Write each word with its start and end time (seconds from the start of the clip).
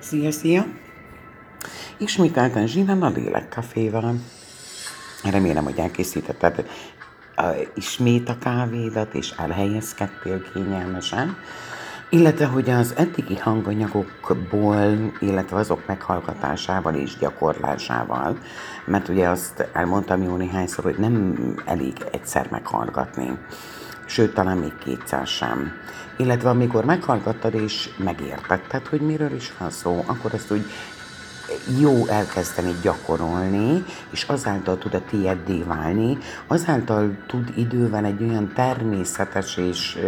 Szia, 0.00 0.30
szia! 0.30 0.64
Ismételten 1.96 2.66
Zsinán 2.66 3.02
a 3.02 3.08
Lélekkaféval. 3.08 4.14
Remélem, 5.30 5.64
hogy 5.64 5.78
elkészítetted 5.78 6.66
a, 7.36 7.42
ismét 7.74 8.28
a 8.28 8.38
kávédat, 8.38 9.14
és 9.14 9.30
elhelyezkedtél 9.36 10.42
kényelmesen. 10.52 11.36
Illetve, 12.10 12.46
hogy 12.46 12.70
az 12.70 12.94
eddigi 12.96 13.36
hanganyagokból, 13.36 15.12
illetve 15.20 15.56
azok 15.56 15.86
meghallgatásával 15.86 16.94
és 16.94 17.16
gyakorlásával, 17.16 18.38
mert 18.84 19.08
ugye 19.08 19.28
azt 19.28 19.68
elmondtam 19.72 20.22
jó 20.22 20.36
néhányszor, 20.36 20.84
hogy 20.84 20.98
nem 20.98 21.34
elég 21.64 21.92
egyszer 22.12 22.46
meghallgatni, 22.50 23.38
sőt, 24.10 24.34
talán 24.34 24.56
még 24.56 24.72
kétszer 24.84 25.26
sem. 25.26 25.72
Illetve 26.16 26.48
amikor 26.48 26.84
meghallgattad 26.84 27.54
és 27.54 27.90
megértetted, 27.96 28.86
hogy 28.86 29.00
miről 29.00 29.32
is 29.34 29.52
van 29.58 29.70
szó, 29.70 30.04
akkor 30.06 30.34
ezt 30.34 30.52
úgy 30.52 30.64
jó 31.80 32.06
elkezdeni 32.06 32.74
gyakorolni, 32.82 33.84
és 34.10 34.22
azáltal 34.22 34.78
tud 34.78 34.94
a 34.94 35.02
tieddé 35.10 35.62
válni, 35.62 36.18
azáltal 36.46 37.16
tud 37.26 37.52
idővel 37.56 38.04
egy 38.04 38.22
olyan 38.22 38.52
természetes 38.54 39.56
és 39.56 39.98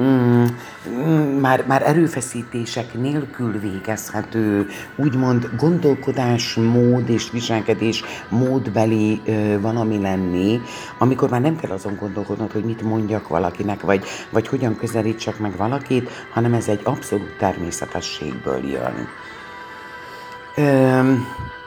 mm, 0.00 0.44
mm, 0.88 1.40
már, 1.40 1.64
már 1.66 1.82
erőfeszítések 1.82 2.94
nélkül 2.94 3.58
végezhető, 3.60 4.66
úgymond 4.96 5.50
gondolkodásmód 5.56 7.08
és 7.08 7.30
viselkedés 7.30 8.04
módbeli 8.28 9.20
ö, 9.24 9.60
valami 9.60 10.00
lenni, 10.00 10.60
amikor 10.98 11.30
már 11.30 11.40
nem 11.40 11.56
kell 11.56 11.70
azon 11.70 11.96
gondolkodnod, 12.00 12.52
hogy 12.52 12.64
mit 12.64 12.82
mondjak 12.82 13.28
valakinek, 13.28 13.80
vagy, 13.80 14.04
vagy 14.30 14.48
hogyan 14.48 14.76
közelítsek 14.76 15.38
meg 15.38 15.56
valakit, 15.56 16.10
hanem 16.32 16.54
ez 16.54 16.68
egy 16.68 16.80
abszolút 16.84 17.36
természetességből 17.38 18.68
jön. 18.68 19.08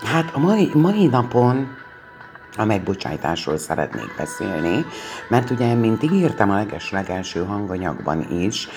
Hát 0.03 0.29
a 0.33 0.39
mai, 0.39 0.71
mai 0.73 1.07
napon 1.07 1.75
a 2.57 2.65
megbocsájtásról 2.65 3.57
szeretnék 3.57 4.15
beszélni, 4.17 4.85
mert 5.29 5.49
ugye, 5.49 5.73
mint 5.73 6.03
ígértem 6.03 6.49
a 6.49 6.55
leges-legelső 6.55 7.43
hanganyagban 7.43 8.27
is, 8.41 8.67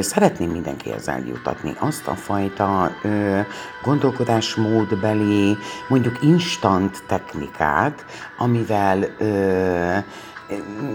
szeretném 0.00 0.50
mindenkihez 0.50 1.08
eljutatni 1.08 1.74
azt 1.78 2.06
a 2.06 2.14
fajta 2.14 2.90
ö, 3.02 3.40
gondolkodásmódbeli, 3.82 5.56
mondjuk 5.88 6.22
instant 6.22 7.02
technikát, 7.06 8.04
amivel 8.38 9.04
ö, 9.18 9.96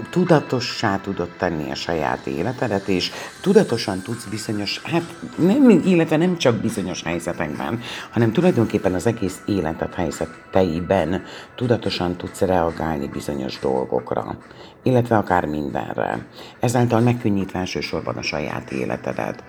tudatossá 0.10 1.00
tudod 1.00 1.30
tenni 1.38 1.72
a 1.72 1.76
saját 1.76 2.28
életedet, 2.28 2.88
és 2.88 3.12
tudatosan 3.42 4.02
tudsz 4.02 4.26
bizonyos, 4.26 4.82
hát 4.84 5.16
nem, 5.36 5.70
illetve 5.70 6.18
nem 6.18 6.38
csak 6.38 6.56
bizonyos 6.56 7.04
helyzetekben, 7.04 7.82
hanem 8.10 8.32
tulajdonképpen 8.32 8.94
az 8.94 9.06
egész 9.06 9.42
életed 9.46 9.94
helyzeteiben 9.94 11.24
tudatosan 11.56 12.16
tudsz 12.16 12.42
reagálni 12.42 13.08
bizonyos 13.08 13.60
dolgokra, 13.60 14.38
illetve 14.84 15.18
akár 15.18 15.46
mindenre. 15.46 16.26
Ezáltal 16.60 17.00
megkönnyítve 17.00 17.60
elsősorban 17.60 18.16
a 18.16 18.22
saját 18.22 18.72
életedet. 18.72 19.44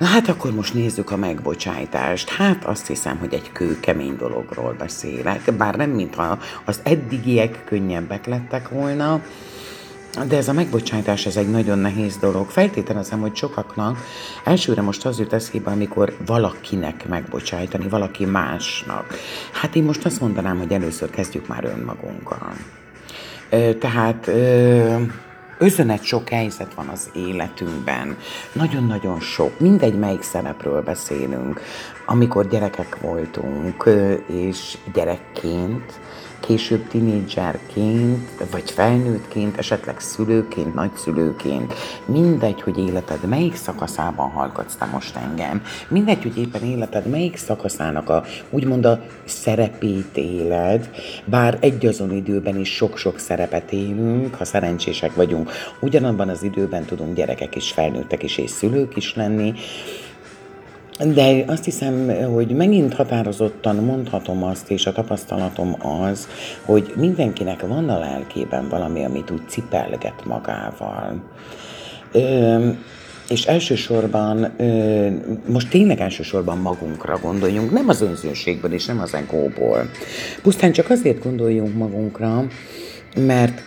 Na 0.00 0.06
hát 0.06 0.28
akkor 0.28 0.54
most 0.54 0.74
nézzük 0.74 1.10
a 1.10 1.16
megbocsájtást. 1.16 2.28
Hát 2.28 2.64
azt 2.64 2.86
hiszem, 2.86 3.18
hogy 3.18 3.34
egy 3.34 3.52
kőkemény 3.52 4.16
dologról 4.16 4.74
beszélek, 4.78 5.52
bár 5.56 5.74
nem 5.76 5.90
mintha 5.90 6.38
az 6.64 6.80
eddigiek 6.82 7.64
könnyebbek 7.64 8.26
lettek 8.26 8.68
volna, 8.68 9.22
de 10.28 10.36
ez 10.36 10.48
a 10.48 10.52
megbocsájtás, 10.52 11.26
ez 11.26 11.36
egy 11.36 11.50
nagyon 11.50 11.78
nehéz 11.78 12.16
dolog. 12.16 12.50
Feltételezem, 12.50 13.20
hogy 13.20 13.36
sokaknak 13.36 13.98
elsőre 14.44 14.82
most 14.82 15.06
az 15.06 15.18
jut 15.18 15.32
eszébe, 15.32 15.70
amikor 15.70 16.16
valakinek 16.26 17.08
megbocsájtani, 17.08 17.88
valaki 17.88 18.24
másnak. 18.24 19.14
Hát 19.52 19.74
én 19.74 19.82
most 19.84 20.04
azt 20.04 20.20
mondanám, 20.20 20.58
hogy 20.58 20.72
először 20.72 21.10
kezdjük 21.10 21.46
már 21.46 21.64
önmagunkkal. 21.64 22.52
Tehát 23.78 24.30
Özönet 25.62 26.02
sok 26.02 26.28
helyzet 26.28 26.74
van 26.74 26.88
az 26.88 27.10
életünkben, 27.14 28.16
nagyon-nagyon 28.52 29.20
sok, 29.20 29.58
mindegy 29.58 29.98
melyik 29.98 30.22
szerepről 30.22 30.82
beszélünk, 30.82 31.60
amikor 32.06 32.48
gyerekek 32.48 33.00
voltunk, 33.00 33.88
és 34.26 34.78
gyerekként, 34.92 36.00
később 36.40 36.88
tinédzserként, 36.88 38.30
vagy 38.50 38.70
felnőttként, 38.70 39.56
esetleg 39.56 40.00
szülőként, 40.00 40.74
nagyszülőként, 40.74 41.74
mindegy, 42.04 42.62
hogy 42.62 42.78
életed 42.78 43.28
melyik 43.28 43.56
szakaszában 43.56 44.30
hallgatsz 44.30 44.74
te 44.74 44.84
most 44.84 45.16
engem, 45.16 45.62
mindegy, 45.88 46.22
hogy 46.22 46.38
éppen 46.38 46.62
életed 46.62 47.06
melyik 47.06 47.36
szakaszának 47.36 48.08
a 48.08 48.24
úgymond 48.50 48.84
a 48.84 49.00
szerepét 49.24 50.16
éled, 50.16 50.90
bár 51.24 51.58
egy 51.60 51.86
azon 51.86 52.12
időben 52.12 52.58
is 52.58 52.74
sok-sok 52.74 53.18
szerepet 53.18 53.72
élünk, 53.72 54.34
ha 54.34 54.44
szerencsések 54.44 55.14
vagyunk, 55.14 55.50
ugyanabban 55.80 56.28
az 56.28 56.42
időben 56.42 56.84
tudunk 56.84 57.14
gyerekek 57.14 57.56
is, 57.56 57.72
felnőttek 57.72 58.22
is 58.22 58.38
és 58.38 58.50
szülők 58.50 58.96
is 58.96 59.14
lenni, 59.14 59.54
de 61.04 61.44
azt 61.46 61.64
hiszem, 61.64 62.08
hogy 62.32 62.50
megint 62.50 62.94
határozottan 62.94 63.76
mondhatom 63.76 64.44
azt, 64.44 64.70
és 64.70 64.86
a 64.86 64.92
tapasztalatom 64.92 65.76
az, 66.02 66.28
hogy 66.64 66.92
mindenkinek 66.96 67.66
van 67.66 67.88
a 67.88 67.98
lelkében 67.98 68.68
valami, 68.68 69.04
amit 69.04 69.30
úgy 69.30 69.48
cipelget 69.48 70.24
magával. 70.24 71.22
Ö, 72.12 72.68
és 73.28 73.44
elsősorban, 73.44 74.52
most 75.46 75.70
tényleg 75.70 76.00
elsősorban 76.00 76.58
magunkra 76.58 77.18
gondoljunk, 77.18 77.72
nem 77.72 77.88
az 77.88 78.00
önzőségből 78.00 78.72
és 78.72 78.86
nem 78.86 79.00
az 79.00 79.14
egóból. 79.14 79.90
Pusztán 80.42 80.72
csak 80.72 80.90
azért 80.90 81.22
gondoljunk 81.22 81.76
magunkra, 81.76 82.46
mert 83.16 83.62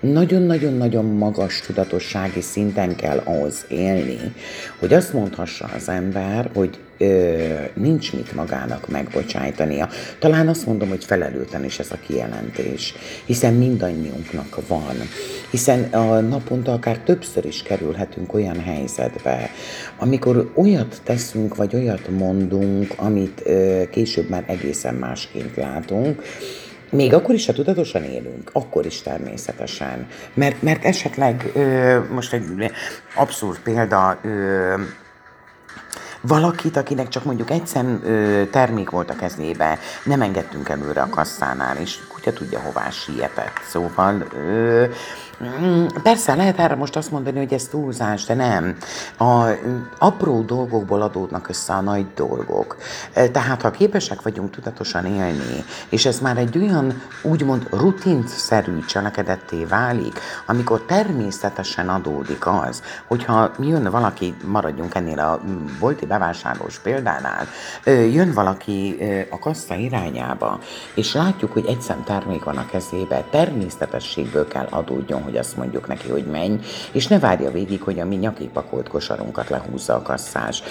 nagyon-nagyon-nagyon 0.00 1.04
magas 1.04 1.60
tudatossági 1.60 2.40
szinten 2.40 2.96
kell 2.96 3.22
ahhoz 3.24 3.64
élni, 3.68 4.18
hogy 4.78 4.92
azt 4.94 5.12
mondhassa 5.12 5.70
az 5.76 5.88
ember, 5.88 6.50
hogy 6.54 6.78
ö, 6.98 7.34
nincs 7.74 8.12
mit 8.12 8.34
magának 8.34 8.88
megbocsájtania. 8.88 9.88
Talán 10.18 10.48
azt 10.48 10.66
mondom, 10.66 10.88
hogy 10.88 11.04
felelőtlen 11.04 11.64
is 11.64 11.78
ez 11.78 11.90
a 11.90 11.98
kijelentés, 12.06 12.94
hiszen 13.24 13.54
mindannyiunknak 13.54 14.68
van. 14.68 14.94
Hiszen 15.50 15.82
a 15.82 16.20
naponta 16.20 16.72
akár 16.72 16.98
többször 16.98 17.44
is 17.44 17.62
kerülhetünk 17.62 18.34
olyan 18.34 18.60
helyzetbe, 18.60 19.50
amikor 19.98 20.50
olyat 20.54 21.00
teszünk, 21.04 21.56
vagy 21.56 21.74
olyat 21.74 22.08
mondunk, 22.08 22.92
amit 22.96 23.42
ö, 23.44 23.82
később 23.90 24.28
már 24.28 24.44
egészen 24.46 24.94
másként 24.94 25.56
látunk, 25.56 26.22
még 26.90 27.14
akkor 27.14 27.34
is, 27.34 27.46
ha 27.46 27.52
tudatosan 27.52 28.04
élünk, 28.04 28.50
akkor 28.52 28.86
is 28.86 29.02
természetesen. 29.02 30.06
Mert, 30.34 30.62
mert 30.62 30.84
esetleg, 30.84 31.50
ö, 31.54 31.98
most 32.10 32.32
egy 32.32 32.72
abszurd 33.14 33.58
példa, 33.58 34.18
ö, 34.22 34.74
valakit, 36.20 36.76
akinek 36.76 37.08
csak 37.08 37.24
mondjuk 37.24 37.50
egy 37.50 37.66
szem 37.66 38.02
termék 38.50 38.90
volt 38.90 39.10
a 39.10 39.16
kezébe, 39.16 39.78
nem 40.04 40.22
engedtünk 40.22 40.68
előre 40.68 41.02
a 41.02 41.08
kasszánál, 41.08 41.76
és 41.76 41.98
kutya 42.08 42.32
tudja, 42.32 42.60
hová 42.60 42.90
sietett. 42.90 43.60
Szóval 43.68 44.26
ö, 44.34 44.84
Mm, 45.60 45.86
persze, 46.02 46.34
lehet 46.34 46.58
erre 46.58 46.74
most 46.74 46.96
azt 46.96 47.10
mondani, 47.10 47.38
hogy 47.38 47.52
ez 47.52 47.64
túlzás, 47.64 48.24
de 48.24 48.34
nem. 48.34 48.76
A 49.18 49.48
apró 49.98 50.42
dolgokból 50.42 51.02
adódnak 51.02 51.48
össze 51.48 51.72
a 51.72 51.80
nagy 51.80 52.06
dolgok. 52.14 52.76
Tehát, 53.32 53.62
ha 53.62 53.70
képesek 53.70 54.22
vagyunk 54.22 54.50
tudatosan 54.50 55.06
élni, 55.06 55.64
és 55.88 56.06
ez 56.06 56.20
már 56.20 56.38
egy 56.38 56.58
olyan 56.58 57.02
úgymond 57.22 57.66
rutinszerű 57.70 58.78
cselekedetté 58.78 59.64
válik, 59.64 60.20
amikor 60.46 60.80
természetesen 60.80 61.88
adódik 61.88 62.46
az, 62.46 62.82
hogyha 63.06 63.50
jön 63.58 63.90
valaki, 63.90 64.34
maradjunk 64.44 64.94
ennél 64.94 65.18
a 65.18 65.40
bolti 65.78 66.06
bevásárlós 66.10 66.78
példánál, 66.78 67.46
jön 67.86 68.32
valaki 68.32 68.96
a 69.30 69.38
kassa 69.38 69.74
irányába, 69.74 70.58
és 70.94 71.14
látjuk, 71.14 71.52
hogy 71.52 71.64
egy 71.68 71.80
szem 71.80 72.04
termék 72.04 72.44
van 72.44 72.56
a 72.56 72.66
kezébe, 72.66 73.24
természetességből 73.30 74.48
kell 74.48 74.66
adódjon, 74.70 75.22
hogy 75.22 75.36
azt 75.36 75.56
mondjuk 75.56 75.86
neki, 75.86 76.08
hogy 76.08 76.24
menj, 76.24 76.58
és 76.92 77.06
ne 77.06 77.18
várja 77.18 77.50
végig, 77.50 77.82
hogy 77.82 78.00
a 78.00 78.04
mi 78.04 78.16
nyakipakolt 78.16 78.88
kosarunkat 78.88 79.48
lehúzza 79.48 79.94
a 79.94 80.02
kasszás. 80.02 80.62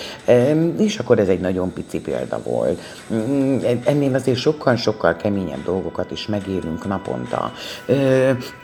És 0.77 0.99
akkor 0.99 1.19
ez 1.19 1.27
egy 1.27 1.39
nagyon 1.39 1.73
pici 1.73 1.99
példa 2.01 2.41
volt. 2.43 2.81
Mm, 3.13 3.57
ennél 3.83 4.15
azért 4.15 4.37
sokkal-sokkal 4.37 5.15
keményebb 5.15 5.63
dolgokat 5.63 6.11
is 6.11 6.27
megélünk 6.27 6.87
naponta. 6.87 7.51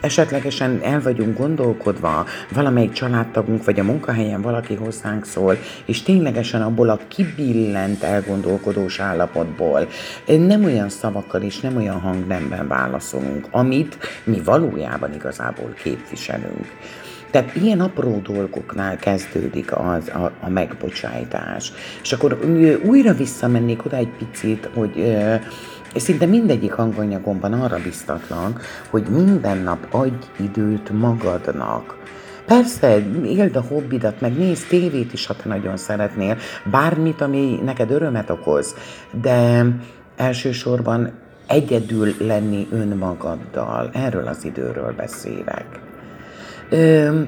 Esetlegesen 0.00 0.80
el 0.82 1.00
vagyunk 1.02 1.38
gondolkodva, 1.38 2.24
valamelyik 2.52 2.92
családtagunk 2.92 3.64
vagy 3.64 3.80
a 3.80 3.84
munkahelyen 3.84 4.42
valaki 4.42 4.74
hozzánk 4.74 5.24
szól, 5.24 5.58
és 5.84 6.02
ténylegesen 6.02 6.62
abból 6.66 6.88
a 6.88 7.00
kibillent 7.08 8.02
elgondolkodós 8.02 9.00
állapotból 9.00 9.88
nem 10.26 10.64
olyan 10.64 10.88
szavakkal 10.88 11.42
és 11.42 11.60
nem 11.60 11.76
olyan 11.76 12.00
hangnemben 12.00 12.68
válaszolunk, 12.68 13.46
amit 13.50 13.98
mi 14.24 14.40
valójában 14.44 15.14
igazából 15.14 15.74
képviselünk. 15.82 16.66
Tehát 17.30 17.54
ilyen 17.54 17.80
apró 17.80 18.20
dolgoknál 18.22 18.96
kezdődik 18.96 19.76
az, 19.76 20.08
a, 20.08 20.32
a 20.40 20.48
megbocsájtás. 20.48 21.72
És 22.02 22.12
akkor 22.12 22.38
újra 22.84 23.12
visszamennék 23.12 23.84
oda 23.84 23.96
egy 23.96 24.12
picit, 24.18 24.68
hogy 24.74 25.16
szinte 25.96 26.26
mindegyik 26.26 26.72
hanganyagomban 26.72 27.52
arra 27.52 27.78
biztatlak, 27.82 28.60
hogy 28.90 29.06
minden 29.08 29.58
nap 29.58 29.86
adj 29.90 30.26
időt 30.38 30.90
magadnak. 30.90 31.96
Persze, 32.46 33.02
éld 33.24 33.56
a 33.56 33.60
hobbidat, 33.60 34.20
meg 34.20 34.36
nézd 34.36 34.68
tévét 34.68 35.12
is, 35.12 35.26
ha 35.26 35.34
te 35.34 35.48
nagyon 35.48 35.76
szeretnél, 35.76 36.36
bármit, 36.70 37.20
ami 37.20 37.60
neked 37.64 37.90
örömet 37.90 38.30
okoz, 38.30 38.74
de 39.22 39.64
elsősorban 40.16 41.12
egyedül 41.46 42.14
lenni 42.18 42.66
önmagaddal. 42.70 43.90
Erről 43.92 44.26
az 44.26 44.44
időről 44.44 44.92
beszélek. 44.92 45.66
Ö, 46.70 47.20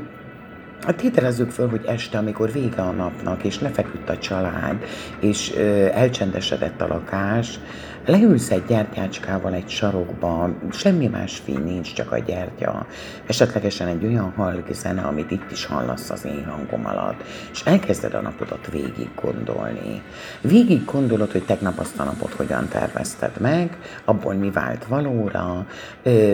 Tételezzük 0.96 1.50
föl, 1.50 1.68
hogy 1.68 1.84
este, 1.86 2.18
amikor 2.18 2.52
vége 2.52 2.82
a 2.82 2.90
napnak, 2.90 3.44
és 3.44 3.60
lefeküdt 3.60 4.08
a 4.08 4.18
család, 4.18 4.84
és 5.20 5.52
ö, 5.56 5.60
elcsendesedett 5.92 6.80
a 6.80 6.86
lakás, 6.86 7.60
Leülsz 8.08 8.50
egy 8.50 8.64
gyertyácskával 8.68 9.54
egy 9.54 9.68
sarokba, 9.68 10.50
semmi 10.72 11.06
más 11.06 11.36
fény 11.36 11.64
nincs, 11.64 11.92
csak 11.92 12.12
a 12.12 12.18
gyertya, 12.18 12.86
esetlegesen 13.26 13.88
egy 13.88 14.04
olyan 14.04 14.32
halk 14.36 14.72
zene, 14.72 15.02
amit 15.02 15.30
itt 15.30 15.50
is 15.50 15.64
hallasz 15.64 16.10
az 16.10 16.24
én 16.24 16.44
hangom 16.44 16.86
alatt, 16.86 17.22
és 17.52 17.60
elkezded 17.64 18.14
a 18.14 18.20
napodat 18.20 18.70
végig 18.70 19.10
gondolni. 19.22 20.02
Végig 20.40 20.84
gondolod, 20.84 21.32
hogy 21.32 21.44
tegnap 21.44 21.78
azt 21.78 21.98
a 21.98 22.04
napot 22.04 22.32
hogyan 22.32 22.68
tervezted 22.68 23.40
meg, 23.40 23.78
abból 24.04 24.34
mi 24.34 24.50
vált 24.50 24.84
valóra, 24.84 25.66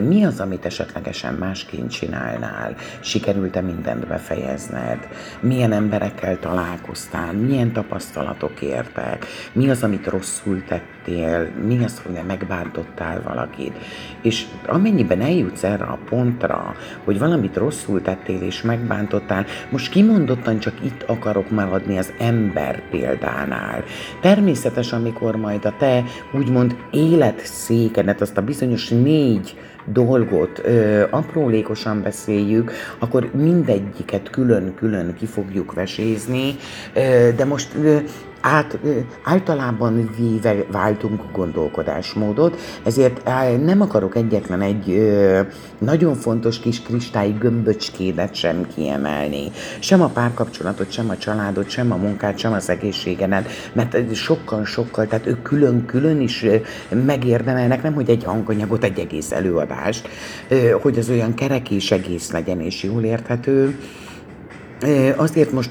mi 0.02 0.24
az, 0.24 0.40
amit 0.40 0.64
esetlegesen 0.64 1.34
másként 1.34 1.90
csinálnál, 1.90 2.74
sikerült-e 3.00 3.60
mindent 3.60 4.06
befejezned, 4.06 5.08
milyen 5.40 5.72
emberekkel 5.72 6.38
találkoztál, 6.38 7.32
milyen 7.32 7.72
tapasztalatok 7.72 8.60
értek, 8.60 9.26
mi 9.52 9.70
az, 9.70 9.82
amit 9.82 10.06
rosszul 10.06 10.64
tettél, 10.64 10.93
mi 11.66 11.84
az, 11.84 12.02
hogy 12.02 12.20
megbántottál 12.26 13.22
valakit. 13.22 13.72
És 14.22 14.46
amennyiben 14.66 15.20
eljutsz 15.20 15.62
erre 15.64 15.84
a 15.84 15.98
pontra, 16.08 16.74
hogy 17.04 17.18
valamit 17.18 17.56
rosszul 17.56 18.02
tettél 18.02 18.42
és 18.42 18.62
megbántottál, 18.62 19.44
most 19.70 19.90
kimondottan 19.90 20.58
csak 20.58 20.74
itt 20.84 21.02
akarok 21.02 21.50
maradni 21.50 21.98
az 21.98 22.12
ember 22.18 22.82
példánál. 22.90 23.84
Természetes, 24.20 24.92
amikor 24.92 25.36
majd 25.36 25.64
a 25.64 25.74
te 25.78 26.04
úgymond 26.32 26.76
életszékenet, 26.90 28.20
azt 28.20 28.36
a 28.36 28.42
bizonyos 28.42 28.88
négy 28.88 29.56
dolgot 29.86 30.60
ö, 30.64 31.04
aprólékosan 31.10 32.02
beszéljük, 32.02 32.72
akkor 32.98 33.30
mindegyiket 33.34 34.30
külön-külön 34.30 35.14
ki 35.14 35.26
fogjuk 35.26 35.74
vesézni, 35.74 36.54
ö, 36.94 37.28
de 37.36 37.44
most 37.44 37.74
ö, 37.74 37.96
át, 38.44 38.78
általában 39.22 40.10
véve 40.16 40.64
váltunk 40.70 41.22
gondolkodásmódot, 41.32 42.60
ezért 42.84 43.24
nem 43.64 43.80
akarok 43.80 44.16
egyetlen 44.16 44.60
egy 44.60 45.12
nagyon 45.78 46.14
fontos 46.14 46.58
kis 46.58 46.82
kristály 46.82 47.34
gömböcskédet 47.38 48.34
sem 48.34 48.66
kiemelni. 48.74 49.50
Sem 49.78 50.02
a 50.02 50.08
párkapcsolatot, 50.08 50.90
sem 50.90 51.10
a 51.10 51.16
családot, 51.16 51.68
sem 51.68 51.92
a 51.92 51.96
munkát, 51.96 52.38
sem 52.38 52.52
az 52.52 52.68
egészségenet, 52.68 53.48
mert 53.72 54.14
sokkal-sokkal, 54.14 55.06
tehát 55.06 55.26
ők 55.26 55.42
külön-külön 55.42 56.20
is 56.20 56.44
megérdemelnek, 57.06 57.82
nem 57.82 57.94
hogy 57.94 58.10
egy 58.10 58.24
hanganyagot, 58.24 58.84
egy 58.84 58.98
egész 58.98 59.32
előadást, 59.32 60.08
hogy 60.82 60.98
az 60.98 61.10
olyan 61.10 61.34
kerek 61.34 61.70
és 61.70 61.90
egész 61.90 62.30
legyen 62.30 62.60
és 62.60 62.82
jól 62.82 63.02
érthető, 63.02 63.78
Azért 65.16 65.52
most 65.52 65.70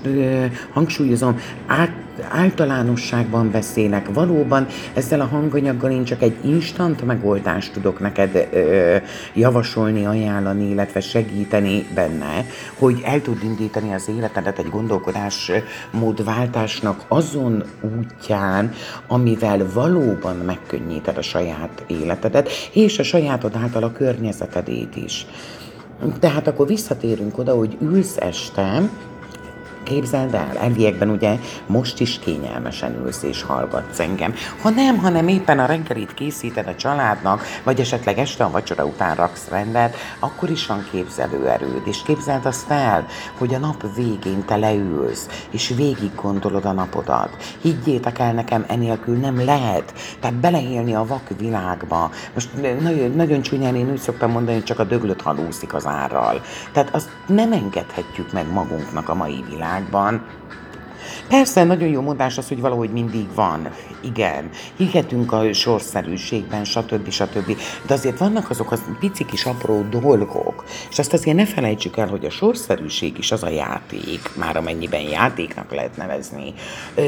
hangsúlyozom, 0.74 1.40
át, 1.68 2.03
általánosságban 2.30 3.52
beszélek. 3.52 4.14
Valóban 4.14 4.68
ezzel 4.94 5.22
a 5.22 5.26
hanganyaggal 5.26 5.92
én 5.92 6.04
csak 6.04 6.22
egy 6.22 6.36
instant 6.42 7.06
megoldást 7.06 7.74
tudok 7.74 8.00
neked 8.00 8.48
ö, 8.54 8.96
javasolni, 9.34 10.06
ajánlani, 10.06 10.70
illetve 10.70 11.00
segíteni 11.00 11.88
benne, 11.96 12.46
hogy 12.78 13.02
el 13.06 13.22
tud 13.22 13.44
indítani 13.44 13.94
az 13.94 14.10
életedet 14.10 14.60
egy 14.60 14.70
gondolkodásmódváltásnak 14.70 17.04
azon 17.08 17.64
útján, 17.98 18.72
amivel 19.08 19.68
valóban 19.74 20.36
megkönnyíted 20.36 21.18
a 21.18 21.22
saját 21.22 21.84
életedet, 21.88 22.50
és 22.74 23.00
a 23.00 23.04
sajátod 23.04 23.56
által 23.56 23.84
a 23.84 23.92
környezetedét 23.92 24.96
is. 24.96 25.26
Tehát 26.20 26.48
akkor 26.48 26.68
visszatérünk 26.68 27.38
oda, 27.38 27.56
hogy 27.56 27.78
ülsz 27.82 28.18
este, 28.18 28.90
Képzeld 29.84 30.34
el, 30.34 30.58
elviekben 30.62 31.10
ugye 31.10 31.40
most 31.68 32.00
is 32.00 32.20
kényelmesen 32.20 32.96
ülsz 33.04 33.24
és 33.24 33.44
hallgatsz 33.44 34.00
engem. 34.00 34.34
Ha 34.62 34.70
nem, 34.70 34.98
hanem 34.98 35.28
éppen 35.28 35.60
a 35.60 35.66
reggelit 35.66 36.14
készíted 36.14 36.68
a 36.68 36.76
családnak, 36.76 37.42
vagy 37.64 37.80
esetleg 37.80 38.18
este 38.18 38.44
a 38.44 38.52
vacsora 38.52 38.86
után 38.86 39.16
raksz 39.16 39.48
rendet, 39.50 39.96
akkor 40.20 40.50
is 40.50 40.66
van 40.66 40.88
képzelőerőd. 40.92 41.82
És 41.86 42.02
képzeld 42.06 42.46
azt 42.46 42.70
el, 42.70 43.06
hogy 43.38 43.54
a 43.54 43.58
nap 43.58 43.96
végén 43.96 44.46
te 44.46 44.56
leülsz, 44.56 45.46
és 45.52 45.74
végig 45.76 46.16
gondolod 46.16 46.66
a 46.66 46.72
napodat. 46.72 47.58
Higgyétek 47.62 48.20
el 48.20 48.34
nekem, 48.34 48.66
enélkül 48.68 49.18
nem 49.18 49.46
lehet. 49.46 49.94
Tehát 50.20 50.36
beleélni 50.36 50.94
a 50.94 51.06
vak 51.06 51.28
világba. 51.38 52.12
Most 52.34 52.50
nagyon, 52.82 53.12
nagyon 53.12 53.42
csúnyán 53.42 53.76
én 53.76 53.92
úgy 53.92 54.00
szoktam 54.00 54.32
mondani, 54.32 54.56
hogy 54.56 54.66
csak 54.66 54.80
a 54.80 54.84
döglött 54.84 55.22
halúszik 55.22 55.74
az 55.74 55.86
árral. 55.86 56.42
Tehát 56.72 56.96
azt 56.96 57.10
nem 57.28 57.52
engedhetjük 57.52 58.32
meg 58.32 58.52
magunknak 58.52 59.10
a 59.10 59.14
mai 59.14 59.44
világ 59.50 59.73
világban. 59.74 60.22
Persze, 61.28 61.64
nagyon 61.64 61.90
jó 61.90 62.02
mondás 62.02 62.38
az, 62.38 62.48
hogy 62.48 62.60
valahogy 62.60 62.90
mindig 62.90 63.28
van. 63.36 63.70
Igen, 64.02 64.50
hihetünk 64.78 65.32
a 65.32 65.54
sorszerűségben, 65.54 66.66
stb. 66.66 67.10
stb. 67.10 67.58
De 67.88 67.94
azért 67.94 68.18
vannak 68.18 68.50
azok 68.50 68.72
a 68.72 68.78
pici 69.00 69.26
kis 69.26 69.46
apró 69.46 69.82
dolgok, 69.90 70.64
és 70.90 71.00
azt 71.00 71.14
azért 71.14 71.38
ne 71.38 71.46
felejtsük 71.46 71.98
el, 71.98 72.08
hogy 72.08 72.26
a 72.26 72.30
sorszerűség 72.30 73.18
is 73.18 73.32
az 73.32 73.44
a 73.44 73.50
játék, 73.50 74.36
már 74.36 74.58
amennyiben 74.58 75.02
játéknak 75.02 75.72
lehet 75.72 75.98
nevezni. 75.98 76.54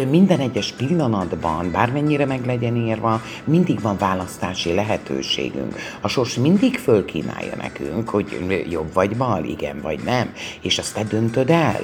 Minden 0.09 0.39
egyes 0.39 0.71
pillanatban, 0.71 1.71
bármennyire 1.71 2.25
meg 2.25 2.45
legyen 2.45 2.75
írva, 2.75 3.21
mindig 3.43 3.81
van 3.81 3.97
választási 3.97 4.73
lehetőségünk. 4.73 5.75
A 6.01 6.07
sors 6.07 6.35
mindig 6.35 6.77
fölkínálja 6.77 7.55
nekünk, 7.55 8.09
hogy 8.09 8.65
jobb 8.69 8.93
vagy 8.93 9.17
bal, 9.17 9.43
igen 9.43 9.81
vagy 9.81 9.99
nem, 10.03 10.33
és 10.61 10.77
azt 10.77 10.93
te 10.93 11.03
döntöd 11.03 11.49
el. 11.49 11.81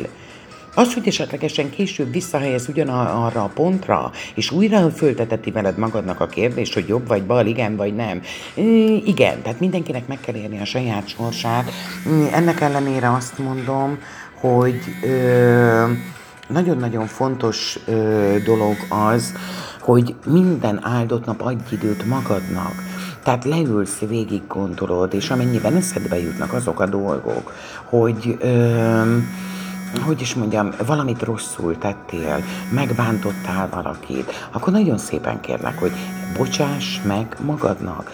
Az, 0.76 0.94
hogy 0.94 1.08
esetlegesen 1.08 1.70
később 1.70 2.12
visszahelyez 2.12 2.68
ugyanarra 2.68 3.44
a 3.44 3.52
pontra, 3.54 4.12
és 4.36 4.52
újra 4.52 4.90
fölteteti 4.90 5.52
veled 5.52 5.78
magadnak 5.78 6.20
a 6.20 6.28
kérdést, 6.28 6.74
hogy 6.74 6.88
jobb 6.88 7.08
vagy 7.08 7.24
bal, 7.24 7.46
igen 7.46 7.76
vagy 7.76 7.96
nem. 7.96 8.22
Igen, 9.06 9.42
tehát 9.42 9.60
mindenkinek 9.60 10.08
meg 10.08 10.20
kell 10.20 10.36
érni 10.36 10.60
a 10.60 10.66
saját 10.66 11.08
sorsát. 11.08 11.72
Ennek 12.32 12.62
ellenére 12.62 13.12
azt 13.12 13.38
mondom, 13.38 13.98
hogy 14.34 14.80
nagyon-nagyon 16.48 17.08
fontos 17.08 17.80
ö, 17.86 18.36
dolog 18.46 18.76
az, 18.90 19.34
hogy 19.80 20.16
minden 20.26 20.80
áldott 20.86 21.26
nap 21.26 21.42
adj 21.42 21.76
időt 21.76 22.06
magadnak. 22.06 22.74
Tehát 23.24 23.46
leülsz, 23.46 24.00
végig 24.00 24.42
gondolod, 24.48 25.14
és 25.14 25.30
amennyiben 25.30 25.76
eszedbe 25.76 26.20
jutnak 26.20 26.54
azok 26.54 26.80
a 26.80 26.86
dolgok, 26.86 27.54
hogy 27.90 28.38
ö, 28.40 29.18
hogy 30.00 30.22
is 30.22 30.34
mondjam, 30.34 30.70
valamit 30.86 31.22
rosszul 31.22 31.78
tettél, 31.78 32.44
megbántottál 32.70 33.70
valakit, 33.70 34.48
akkor 34.52 34.74
nagyon 34.74 34.98
szépen 34.98 35.42
kérlek, 35.42 35.80
hogy 35.80 35.92
bocsáss 36.38 37.02
meg 37.02 37.38
magadnak. 37.42 38.12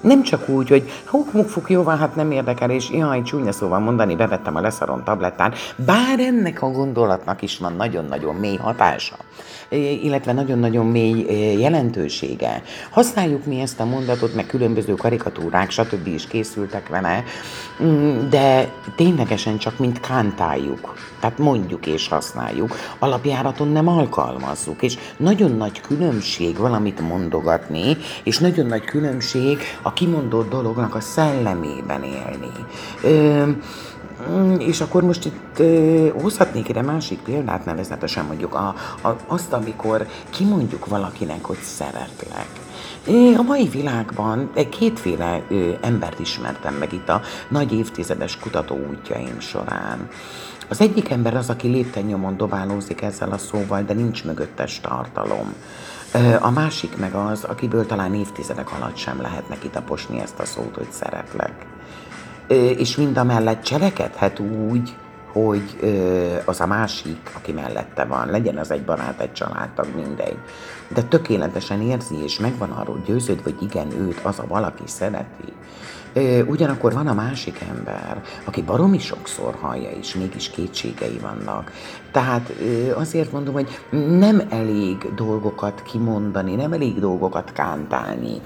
Nem 0.00 0.22
csak 0.22 0.48
úgy, 0.48 0.68
hogy 0.68 0.90
huk, 1.04 1.32
muk, 1.32 1.48
fuk, 1.48 1.70
jó 1.70 1.82
van, 1.82 1.98
hát 1.98 2.16
nem 2.16 2.30
érdekel, 2.30 2.70
és 2.70 2.90
jaj, 2.90 3.22
csúnya 3.22 3.52
szóval 3.52 3.78
mondani, 3.78 4.14
bevettem 4.14 4.56
a 4.56 4.60
leszaron 4.60 5.04
tablettán, 5.04 5.52
bár 5.76 6.18
ennek 6.18 6.62
a 6.62 6.70
gondolatnak 6.70 7.42
is 7.42 7.58
van 7.58 7.72
nagyon-nagyon 7.76 8.34
mély 8.34 8.56
hatása, 8.56 9.16
illetve 10.02 10.32
nagyon-nagyon 10.32 10.86
mély 10.86 11.26
jelentősége. 11.58 12.62
Használjuk 12.90 13.44
mi 13.44 13.60
ezt 13.60 13.80
a 13.80 13.84
mondatot, 13.84 14.34
meg 14.34 14.46
különböző 14.46 14.94
karikatúrák, 14.94 15.70
stb. 15.70 16.06
is 16.06 16.26
készültek 16.26 16.88
vele, 16.88 17.24
mm, 17.82 18.28
de 18.28 18.72
ténylegesen 18.96 19.58
csak 19.58 19.78
mint 19.78 20.00
kántáljuk. 20.00 20.94
Tehát 21.20 21.38
mondjuk 21.38 21.86
és 21.86 22.08
használjuk, 22.08 22.76
alapjáraton 22.98 23.68
nem 23.68 23.88
alkalmazzuk, 23.88 24.82
és 24.82 24.98
nagyon 25.16 25.50
nagy 25.50 25.80
különbség 25.80 26.56
valamit 26.56 27.00
mondogatni, 27.32 27.96
és 28.24 28.38
nagyon 28.38 28.66
nagy 28.66 28.84
különbség 28.84 29.58
a 29.82 29.92
kimondott 29.92 30.50
dolognak 30.50 30.94
a 30.94 31.00
szellemében 31.00 32.02
élni. 32.02 32.52
Ö, 33.02 33.50
Mm, 34.30 34.54
és 34.54 34.80
akkor 34.80 35.02
most 35.02 35.24
itt 35.24 35.58
ö, 35.58 36.08
hozhatnék 36.22 36.68
ide 36.68 36.82
másik 36.82 37.18
példát, 37.18 37.64
nevezetesen 37.64 38.24
mondjuk 38.24 38.54
a, 38.54 38.74
a, 39.02 39.16
azt, 39.26 39.52
amikor 39.52 40.06
kimondjuk 40.30 40.86
valakinek, 40.86 41.44
hogy 41.44 41.58
szeretlek. 41.60 42.46
A 43.36 43.42
mai 43.42 43.68
világban 43.68 44.50
kétféle 44.70 45.42
embert 45.80 46.18
ismertem 46.18 46.74
meg 46.74 46.92
itt 46.92 47.08
a 47.08 47.20
nagy 47.48 47.72
évtizedes 47.72 48.38
kutató 48.38 48.78
útjaim 48.90 49.40
során. 49.40 50.08
Az 50.68 50.80
egyik 50.80 51.10
ember 51.10 51.36
az, 51.36 51.50
aki 51.50 51.68
lépten 51.68 52.02
nyomon 52.02 52.36
dobálózik 52.36 53.02
ezzel 53.02 53.30
a 53.30 53.38
szóval, 53.38 53.82
de 53.82 53.94
nincs 53.94 54.24
mögöttes 54.24 54.80
tartalom. 54.80 55.54
A 56.40 56.50
másik 56.50 56.96
meg 56.96 57.14
az, 57.14 57.44
akiből 57.44 57.86
talán 57.86 58.14
évtizedek 58.14 58.72
alatt 58.72 58.96
sem 58.96 59.20
lehet 59.20 59.48
neki 59.48 59.68
taposni 59.68 60.20
ezt 60.20 60.38
a 60.38 60.44
szót, 60.44 60.76
hogy 60.76 60.90
szeretlek. 60.90 61.66
És 62.76 62.96
mind 62.96 63.16
a 63.16 63.24
mellett 63.24 63.62
cselekedhet 63.62 64.38
úgy, 64.38 64.96
hogy 65.32 65.78
az 66.44 66.60
a 66.60 66.66
másik, 66.66 67.30
aki 67.36 67.52
mellette 67.52 68.04
van, 68.04 68.30
legyen 68.30 68.56
az 68.56 68.70
egy 68.70 68.84
barát, 68.84 69.20
egy 69.20 69.32
családtag, 69.32 69.86
mindegy. 69.94 70.38
De 70.88 71.02
tökéletesen 71.02 71.82
érzi, 71.82 72.22
és 72.22 72.38
megvan 72.38 72.70
arról 72.70 73.02
győződve, 73.06 73.42
hogy 73.42 73.62
igen, 73.62 73.92
őt 73.92 74.20
az 74.22 74.38
a 74.38 74.46
valaki 74.46 74.82
szereti. 74.86 75.52
Ugyanakkor 76.46 76.92
van 76.92 77.06
a 77.06 77.14
másik 77.14 77.60
ember, 77.76 78.22
aki 78.44 78.62
baromi 78.62 78.98
sokszor 78.98 79.54
hallja, 79.60 79.90
és 79.90 80.14
mégis 80.14 80.50
kétségei 80.50 81.18
vannak. 81.22 81.72
Tehát 82.10 82.52
azért 82.94 83.32
mondom, 83.32 83.54
hogy 83.54 83.80
nem 84.18 84.42
elég 84.50 85.14
dolgokat 85.14 85.82
kimondani, 85.82 86.54
nem 86.54 86.72
elég 86.72 86.98
dolgokat 87.00 87.52
kántálni. 87.52 88.40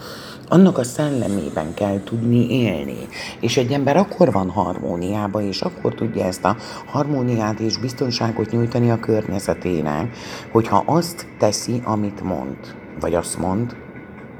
Annak 0.48 0.78
a 0.78 0.84
szellemében 0.84 1.74
kell 1.74 2.00
tudni 2.04 2.50
élni. 2.50 3.08
És 3.40 3.56
egy 3.56 3.72
ember 3.72 3.96
akkor 3.96 4.32
van 4.32 4.50
harmóniában, 4.50 5.42
és 5.42 5.60
akkor 5.60 5.94
tudja 5.94 6.24
ezt 6.24 6.44
a 6.44 6.56
harmóniát 6.86 7.60
és 7.60 7.78
biztonságot 7.78 8.50
nyújtani 8.50 8.90
a 8.90 9.00
környezetének, 9.00 10.16
hogyha 10.52 10.82
azt 10.86 11.26
teszi, 11.38 11.82
amit 11.84 12.22
mond, 12.22 12.56
vagy 13.00 13.14
azt 13.14 13.38
mond, 13.38 13.76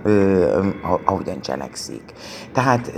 ö, 0.03 0.67
ahogyan 1.05 1.41
cselekszik. 1.41 2.03
Tehát 2.53 2.93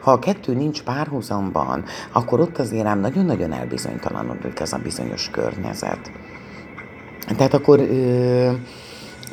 ha 0.00 0.12
a 0.12 0.18
kettő 0.18 0.54
nincs 0.54 0.82
párhuzamban, 0.82 1.84
akkor 2.12 2.40
ott 2.40 2.58
azért 2.58 2.86
ám 2.86 3.00
nagyon-nagyon 3.00 3.52
elbizonytalanodik 3.52 4.60
ez 4.60 4.72
a 4.72 4.78
bizonyos 4.82 5.30
környezet. 5.30 6.10
Tehát 7.36 7.54
akkor 7.54 7.80
ö, 7.80 8.50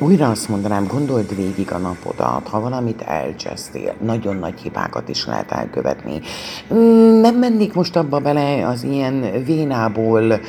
újra 0.02 0.30
azt 0.30 0.48
mondanám, 0.48 0.86
gondold 0.86 1.36
végig 1.36 1.72
a 1.72 1.78
napodat, 1.78 2.48
ha 2.48 2.60
valamit 2.60 3.00
elcsesztél, 3.00 3.94
nagyon 4.00 4.36
nagy 4.36 4.60
hibákat 4.60 5.08
is 5.08 5.26
lehet 5.26 5.52
elkövetni. 5.52 6.20
Mm, 6.74 7.20
nem 7.20 7.34
mennék 7.34 7.74
most 7.74 7.96
abba 7.96 8.18
bele 8.18 8.66
az 8.66 8.82
ilyen 8.82 9.44
vénából, 9.44 10.40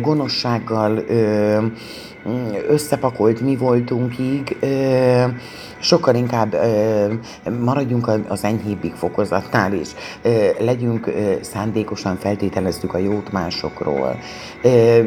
gonoszsággal 0.00 1.04
összepakolt 2.68 3.40
mi 3.40 3.56
voltunk 3.56 4.18
így, 4.18 4.56
sokkal 5.78 6.14
inkább 6.14 6.56
maradjunk 7.60 8.10
az 8.28 8.44
enyhébbik 8.44 8.94
fokozatnál, 8.94 9.72
és 9.72 9.88
legyünk 10.58 11.10
szándékosan 11.40 12.16
feltételezzük 12.16 12.94
a 12.94 12.98
jót 12.98 13.32
másokról. 13.32 14.18
Ö, 14.62 15.00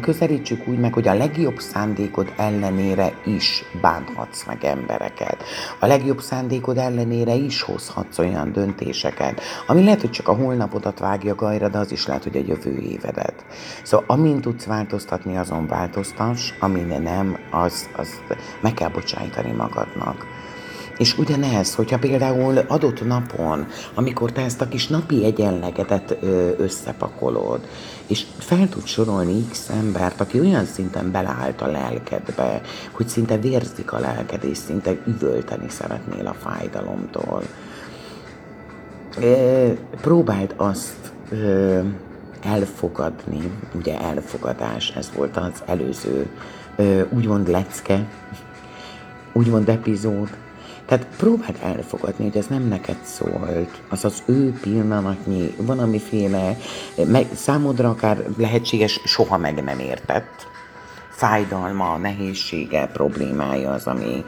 közelítsük 0.00 0.68
úgy 0.68 0.78
meg, 0.78 0.92
hogy 0.92 1.08
a 1.08 1.14
legjobb 1.14 1.58
szándékod 1.58 2.32
ellenére 2.36 3.12
is 3.24 3.64
bánthatsz 3.80 4.44
meg 4.46 4.64
embereket. 4.64 5.36
A 5.80 5.86
legjobb 5.86 6.20
szándékod 6.20 6.78
ellenére 6.78 7.34
is 7.34 7.62
hozhatsz 7.62 8.18
olyan 8.18 8.52
döntéseket, 8.52 9.40
ami 9.66 9.84
lehet, 9.84 10.00
hogy 10.00 10.10
csak 10.10 10.28
a 10.28 10.34
holnapodat 10.34 10.98
vágja 10.98 11.34
gajra, 11.34 11.68
de 11.68 11.78
az 11.78 11.92
is 11.92 12.06
lehet, 12.06 12.22
hogy 12.22 12.36
a 12.36 12.44
jövő 12.46 12.78
évedet. 12.78 13.44
Szóval 13.82 14.06
amint 14.08 14.40
tudsz 14.40 14.64
változtatni, 14.64 15.36
azon 15.36 15.66
változtass, 15.66 16.52
amin 16.58 17.02
nem, 17.02 17.38
az, 17.50 17.88
az 17.96 18.08
meg 18.60 18.74
kell 18.74 18.88
bocsájtani 18.88 19.52
magadnak. 19.52 20.26
És 20.98 21.18
ugyanez, 21.18 21.74
hogyha 21.74 21.98
például 21.98 22.58
adott 22.58 23.06
napon, 23.06 23.66
amikor 23.94 24.32
te 24.32 24.42
ezt 24.42 24.60
a 24.60 24.68
kis 24.68 24.86
napi 24.86 25.24
egyenlegedet 25.24 26.16
összepakolod, 26.58 27.60
és 28.06 28.24
fel 28.38 28.68
tud 28.68 28.86
sorolni 28.86 29.46
X 29.50 29.68
embert, 29.68 30.20
aki 30.20 30.40
olyan 30.40 30.64
szinten 30.64 31.10
beleállt 31.10 31.60
a 31.60 31.66
lelkedbe, 31.66 32.60
hogy 32.92 33.08
szinte 33.08 33.38
vérzik 33.38 33.92
a 33.92 33.98
lelked, 33.98 34.44
és 34.44 34.58
szinte 34.58 34.96
üvölteni 35.06 35.68
szeretnél 35.68 36.26
a 36.26 36.34
fájdalomtól. 36.34 37.42
Próbáld 40.00 40.54
azt 40.56 41.12
elfogadni, 42.44 43.52
ugye 43.74 44.00
elfogadás, 44.00 44.90
ez 44.90 45.10
volt 45.14 45.36
az 45.36 45.62
előző 45.66 46.26
úgymond 47.10 47.48
lecke, 47.48 48.08
úgymond 49.32 49.68
epizód, 49.68 50.28
tehát 50.86 51.06
próbáld 51.16 51.58
elfogadni, 51.62 52.24
hogy 52.24 52.36
ez 52.36 52.46
nem 52.46 52.62
neked 52.62 52.98
szólt, 53.02 53.82
az 53.88 54.04
az 54.04 54.22
ő 54.26 54.58
pillanatnyi, 54.60 55.54
valamiféle, 55.56 56.56
meg, 57.06 57.26
számodra 57.34 57.88
akár 57.88 58.24
lehetséges, 58.36 59.00
soha 59.04 59.38
meg 59.38 59.64
nem 59.64 59.78
értett. 59.78 60.46
Fájdalma, 61.10 61.96
nehézsége, 61.96 62.86
problémája 62.86 63.70
az, 63.70 63.86
ami 63.86 64.24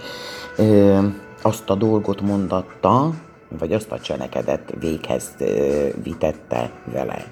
ö, 0.57 0.99
azt 1.43 1.71
a 1.71 1.75
dolgot 1.75 2.21
mondatta, 2.21 3.11
vagy 3.49 3.73
azt 3.73 3.91
a 3.93 4.01
cselekedet 4.01 4.75
véghez 4.79 5.29
ö, 5.39 5.87
vitette 6.03 6.71
vele 6.85 7.25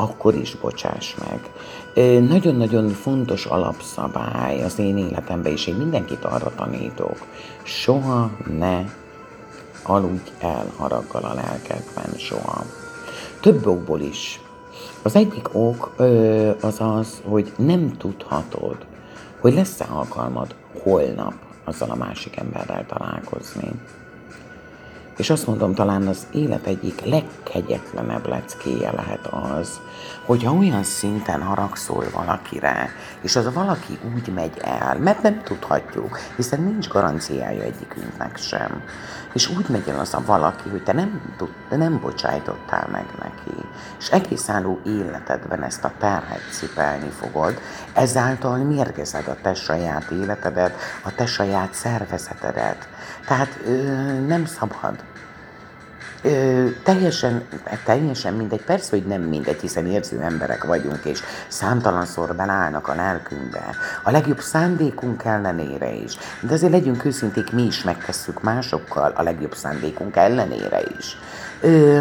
akkor 0.00 0.34
is 0.34 0.56
bocsáss 0.56 1.14
meg. 1.14 1.50
Nagyon-nagyon 2.22 2.88
fontos 2.88 3.44
alapszabály 3.46 4.62
az 4.62 4.78
én 4.78 4.98
életemben, 4.98 5.52
és 5.52 5.66
én 5.66 5.74
mindenkit 5.74 6.24
arra 6.24 6.52
tanítok, 6.56 7.16
soha 7.62 8.30
ne 8.58 8.84
aludj 9.82 10.30
el 10.38 10.66
haraggal 10.76 11.22
a 11.22 11.34
lelkedben, 11.34 12.12
soha. 12.16 12.64
Több 13.40 13.66
okból 13.66 14.00
is. 14.00 14.40
Az 15.02 15.16
egyik 15.16 15.48
ok 15.52 15.94
az 16.60 16.80
az, 16.80 17.22
hogy 17.24 17.52
nem 17.56 17.96
tudhatod, 17.96 18.76
hogy 19.40 19.54
lesz-e 19.54 19.86
alkalmad 19.90 20.54
holnap 20.82 21.34
azzal 21.64 21.90
a 21.90 21.94
másik 21.94 22.36
emberrel 22.36 22.86
találkozni. 22.86 23.70
És 25.20 25.30
azt 25.30 25.46
mondom, 25.46 25.74
talán 25.74 26.06
az 26.06 26.26
élet 26.32 26.66
egyik 26.66 27.04
legkegyetlenebb 27.04 28.28
leckéje 28.28 28.92
lehet 28.92 29.26
az, 29.26 29.80
hogyha 30.30 30.52
olyan 30.52 30.82
szinten 30.82 31.42
haragszol 31.42 32.04
valakire, 32.12 32.90
és 33.22 33.36
az 33.36 33.54
valaki 33.54 33.98
úgy 34.14 34.32
megy 34.34 34.58
el, 34.64 34.98
mert 34.98 35.22
nem 35.22 35.42
tudhatjuk, 35.42 36.18
hiszen 36.36 36.62
nincs 36.62 36.88
garanciája 36.88 37.62
egyikünknek 37.62 38.36
sem, 38.36 38.82
és 39.32 39.48
úgy 39.48 39.68
megy 39.68 39.88
el 39.88 39.98
az 39.98 40.14
a 40.14 40.22
valaki, 40.26 40.68
hogy 40.68 40.82
te 40.82 40.92
nem, 40.92 41.34
tud, 41.36 41.48
te 41.68 41.76
nem 41.76 42.00
bocsájtottál 42.00 42.88
meg 42.92 43.04
neki, 43.22 43.66
és 43.98 44.08
egész 44.10 44.48
álló 44.48 44.80
életedben 44.84 45.62
ezt 45.62 45.84
a 45.84 45.92
terhet 45.98 46.42
cipelni 46.50 47.08
fogod, 47.08 47.60
ezáltal 47.92 48.58
mérgezed 48.58 49.28
a 49.28 49.36
te 49.42 49.54
saját 49.54 50.10
életedet, 50.10 50.74
a 51.02 51.14
te 51.14 51.26
saját 51.26 51.74
szervezetedet. 51.74 52.88
Tehát 53.26 53.58
ö, 53.64 53.72
nem 54.26 54.44
szabad 54.44 55.04
Ö, 56.22 56.66
teljesen, 56.82 57.42
teljesen 57.84 58.34
mindegy, 58.34 58.64
persze, 58.64 58.88
hogy 58.90 59.06
nem 59.06 59.22
mindegy, 59.22 59.60
hiszen 59.60 59.86
érző 59.86 60.20
emberek 60.20 60.64
vagyunk, 60.64 61.04
és 61.04 61.20
számtalanszor 61.48 62.34
belállnak 62.34 62.88
a 62.88 62.94
lelkünkbe. 62.94 63.64
A 64.02 64.10
legjobb 64.10 64.40
szándékunk 64.40 65.24
ellenére 65.24 65.92
is. 65.92 66.16
De 66.40 66.54
azért 66.54 66.72
legyünk 66.72 67.04
őszinték, 67.04 67.52
mi 67.52 67.62
is 67.62 67.82
megtesszük 67.82 68.42
másokkal 68.42 69.12
a 69.16 69.22
legjobb 69.22 69.54
szándékunk 69.54 70.16
ellenére 70.16 70.80
is. 70.98 71.18
Ö, 71.60 72.00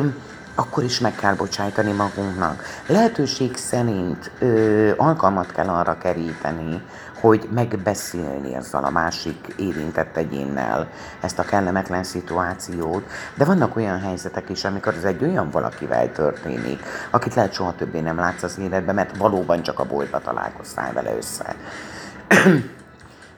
akkor 0.56 0.84
is 0.84 1.00
meg 1.00 1.16
kell 1.16 1.34
bocsájtani 1.34 1.92
magunknak. 1.92 2.64
Lehetőség 2.88 3.56
szerint 3.56 4.32
ö, 4.40 4.92
alkalmat 4.98 5.52
kell 5.52 5.68
arra 5.68 5.98
keríteni, 5.98 6.82
hogy 7.20 7.50
megbeszélni 7.54 8.56
ezzel 8.56 8.84
a 8.84 8.90
másik 8.90 9.54
érintett 9.58 10.18
egyénnel 10.18 10.88
ezt 11.22 11.40
a 11.40 11.44
kellemetlen 11.44 12.04
szituációt, 12.04 13.04
de 13.36 13.46
vannak 13.46 13.76
olyan 13.76 14.00
helyzetek 14.00 14.50
is, 14.50 14.64
amikor 14.64 14.94
ez 14.94 15.04
egy 15.04 15.24
olyan 15.24 15.50
valakivel 15.50 16.12
történik, 16.12 16.84
akit 17.10 17.34
lehet 17.34 17.54
soha 17.54 17.76
többé 17.76 18.00
nem 18.00 18.18
látsz 18.18 18.44
az 18.44 18.58
életben, 18.60 18.96
mert 18.96 19.18
valóban 19.18 19.62
csak 19.62 19.80
a 19.80 19.86
boltba 19.86 20.20
találkoztál 20.20 20.94
vele 20.94 21.16
össze. 21.16 21.56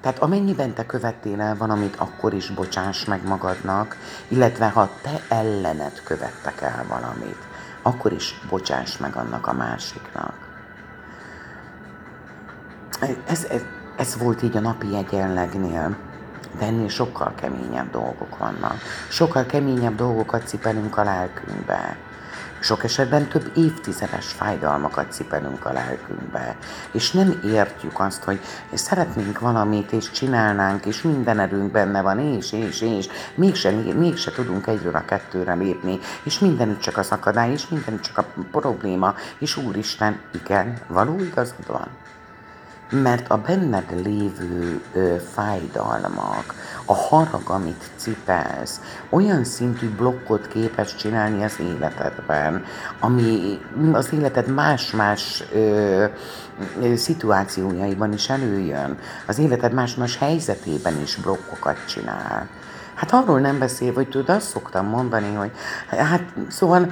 Tehát 0.01 0.19
amennyiben 0.19 0.73
te 0.73 0.85
követtél 0.85 1.41
el 1.41 1.55
valamit, 1.57 1.95
akkor 1.95 2.33
is 2.33 2.49
bocsáss 2.49 3.05
meg 3.05 3.27
magadnak, 3.27 3.97
illetve 4.27 4.69
ha 4.69 4.89
te 5.01 5.35
ellened 5.35 6.01
követtek 6.03 6.61
el 6.61 6.85
valamit, 6.87 7.37
akkor 7.81 8.11
is 8.11 8.41
bocsáss 8.49 8.97
meg 8.97 9.15
annak 9.15 9.47
a 9.47 9.53
másiknak. 9.53 10.40
Ez, 13.01 13.45
ez, 13.49 13.61
ez 13.97 14.17
volt 14.17 14.43
így 14.43 14.57
a 14.57 14.59
napi 14.59 14.95
egyenlegnél, 14.95 15.97
de 16.59 16.65
ennél 16.65 16.87
sokkal 16.87 17.33
keményebb 17.35 17.91
dolgok 17.91 18.37
vannak. 18.37 18.75
Sokkal 19.09 19.45
keményebb 19.45 19.95
dolgokat 19.95 20.47
cipelünk 20.47 20.97
a 20.97 21.03
lelkünkbe. 21.03 21.97
Sok 22.59 22.83
esetben 22.83 23.27
több 23.27 23.51
évtizedes 23.55 24.25
fájdalmakat 24.25 25.11
cipelünk 25.11 25.65
a 25.65 25.71
lelkünkbe, 25.71 26.55
és 26.91 27.11
nem 27.11 27.41
értjük 27.45 27.99
azt, 27.99 28.23
hogy 28.23 28.39
szeretnénk 28.73 29.39
valamit, 29.39 29.91
és 29.91 30.11
csinálnánk, 30.11 30.85
és 30.85 31.01
minden 31.01 31.39
erőnk 31.39 31.71
benne 31.71 32.01
van, 32.01 32.19
és, 32.19 32.51
és, 32.51 32.81
és, 32.81 33.07
mégse, 33.35 33.71
mégse 33.95 34.31
tudunk 34.31 34.67
egyről 34.67 34.95
a 34.95 35.05
kettőre 35.05 35.53
lépni, 35.53 35.99
és 36.23 36.39
mindenütt 36.39 36.79
csak 36.79 36.97
az 36.97 37.11
akadály, 37.11 37.51
és 37.51 37.67
mindenütt 37.67 38.01
csak 38.01 38.17
a 38.17 38.25
probléma, 38.51 39.15
és 39.37 39.57
Úristen, 39.57 40.19
igen, 40.43 40.77
való 40.87 41.19
igazad 41.19 41.67
van 41.67 41.87
mert 42.91 43.29
a 43.29 43.37
benned 43.37 44.03
lévő 44.03 44.81
ö, 44.93 45.15
fájdalmak, 45.33 46.55
a 46.85 46.93
harag, 46.93 47.49
amit 47.49 47.91
cipelsz, 47.95 48.81
olyan 49.09 49.43
szintű 49.43 49.89
blokkot 49.89 50.47
képes 50.47 50.95
csinálni 50.95 51.43
az 51.43 51.59
életedben, 51.59 52.63
ami 52.99 53.59
az 53.91 54.13
életed 54.13 54.47
más-más 54.53 55.43
ö, 55.53 56.05
szituációjaiban 56.95 58.13
is 58.13 58.29
előjön, 58.29 58.97
az 59.27 59.39
életed 59.39 59.73
más-más 59.73 60.17
helyzetében 60.17 61.01
is 61.01 61.15
blokkokat 61.15 61.85
csinál. 61.87 62.47
Hát 62.93 63.11
arról 63.11 63.39
nem 63.39 63.59
beszél, 63.59 63.93
hogy 63.93 64.09
tudod, 64.09 64.29
azt 64.29 64.49
szoktam 64.49 64.85
mondani, 64.85 65.33
hogy 65.33 65.51
hát 65.87 66.23
szóval 66.47 66.91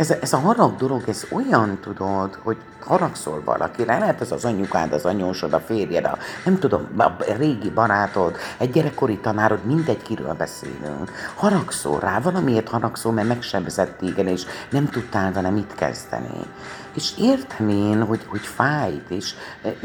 ez, 0.00 0.10
ez 0.20 0.32
a 0.32 0.38
harag 0.38 0.76
dolog, 0.76 1.02
ez 1.08 1.26
olyan, 1.30 1.78
tudod, 1.80 2.38
hogy 2.42 2.56
haragszol 2.80 3.42
valakire, 3.44 3.98
lehet 3.98 4.20
ez 4.20 4.32
az 4.32 4.44
anyukád, 4.44 4.92
az 4.92 5.04
anyósod, 5.04 5.52
a 5.52 5.60
férjed, 5.60 6.04
a, 6.04 6.18
nem 6.44 6.58
tudom, 6.58 6.86
a 6.98 7.34
régi 7.38 7.70
barátod, 7.70 8.36
egy 8.58 8.70
gyerekkori 8.70 9.18
tanárod, 9.18 9.64
mindegy, 9.64 10.02
kiről 10.02 10.34
beszélünk. 10.34 11.12
Haragszol 11.34 12.00
rá, 12.00 12.20
valamiért 12.20 12.68
haragszol, 12.68 13.12
mert 13.12 13.28
megsebzett 13.28 13.98
téged, 13.98 14.26
és 14.26 14.44
nem 14.70 14.88
tudtál 14.88 15.32
vele 15.32 15.50
mit 15.50 15.74
kezdeni. 15.74 16.46
És 16.94 17.12
értem 17.18 17.68
én, 17.68 18.02
hogy, 18.02 18.24
hogy 18.28 18.46
fájt, 18.46 19.10
és 19.10 19.34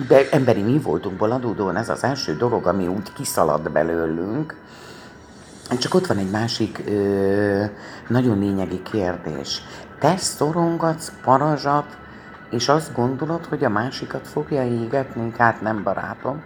de 0.08 0.30
emberi 0.32 0.62
mi 0.62 0.80
voltunkból 0.80 1.32
adódóan 1.32 1.76
ez 1.76 1.90
az 1.90 2.04
első 2.04 2.36
dolog, 2.36 2.68
ami 2.68 2.88
úgy 2.88 3.14
kiszalad 3.14 3.72
belőlünk, 3.72 4.56
csak 5.80 5.94
ott 5.94 6.08
van 6.08 6.18
egy 6.18 6.30
másik 6.30 6.84
ö, 6.88 7.64
nagyon 8.08 8.40
lényegi 8.40 8.82
kérdés. 8.92 9.62
Te 10.00 10.18
szorongatsz 10.18 11.12
parazsat, 11.24 11.98
és 12.50 12.70
azt 12.70 12.94
gondolod, 12.94 13.46
hogy 13.46 13.64
a 13.64 13.70
másikat 13.70 14.28
fogja 14.28 14.64
égetni, 14.64 15.34
hát 15.38 15.62
nem 15.62 15.84
barátom. 15.84 16.44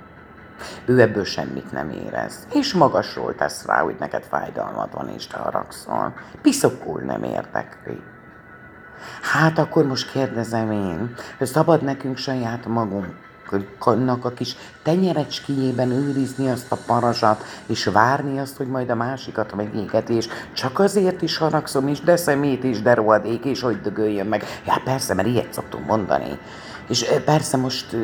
Ő 0.86 1.02
ebből 1.02 1.24
semmit 1.24 1.72
nem 1.72 1.90
érez. 1.90 2.48
És 2.54 2.74
magasról 2.74 3.36
tesz 3.36 3.66
rá, 3.66 3.82
hogy 3.82 3.96
neked 4.00 4.24
fájdalmad 4.24 4.94
van, 4.94 5.10
és 5.10 5.28
te 5.28 5.38
haragszol. 5.38 6.14
Piszokul 6.42 7.02
nem 7.02 7.24
érdekli. 7.24 8.02
Hát 9.22 9.58
akkor 9.58 9.86
most 9.86 10.12
kérdezem 10.12 10.72
én, 10.72 11.14
hogy 11.38 11.48
szabad 11.48 11.84
nekünk 11.84 12.18
saját 12.18 12.66
magunk 12.66 13.29
annak 13.80 14.26
a 14.26 14.30
kis 14.30 14.56
tenyerecskéjében 14.84 15.92
őrizni 15.92 16.50
azt 16.50 16.72
a 16.72 16.78
parazsat, 16.86 17.44
és 17.66 17.86
várni 17.86 18.40
azt, 18.40 18.58
hogy 18.58 18.68
majd 18.68 18.90
a 18.90 18.96
másikat 18.96 19.56
megégeti, 19.56 20.14
és 20.14 20.28
csak 20.54 20.80
azért 20.80 21.22
is 21.22 21.38
haragszom, 21.38 21.88
és 21.88 22.00
de 22.00 22.16
szemét 22.16 22.64
is, 22.64 22.82
de 22.82 22.94
rohadék, 22.94 23.46
és 23.46 23.62
hogy 23.62 23.82
dögöljön 23.82 24.28
meg. 24.28 24.44
Ja, 24.66 24.82
persze, 24.84 25.14
mert 25.14 25.28
ilyet 25.28 25.54
szoktunk 25.54 25.86
mondani. 25.86 26.40
És 26.90 27.06
persze 27.26 27.58
most 27.58 27.96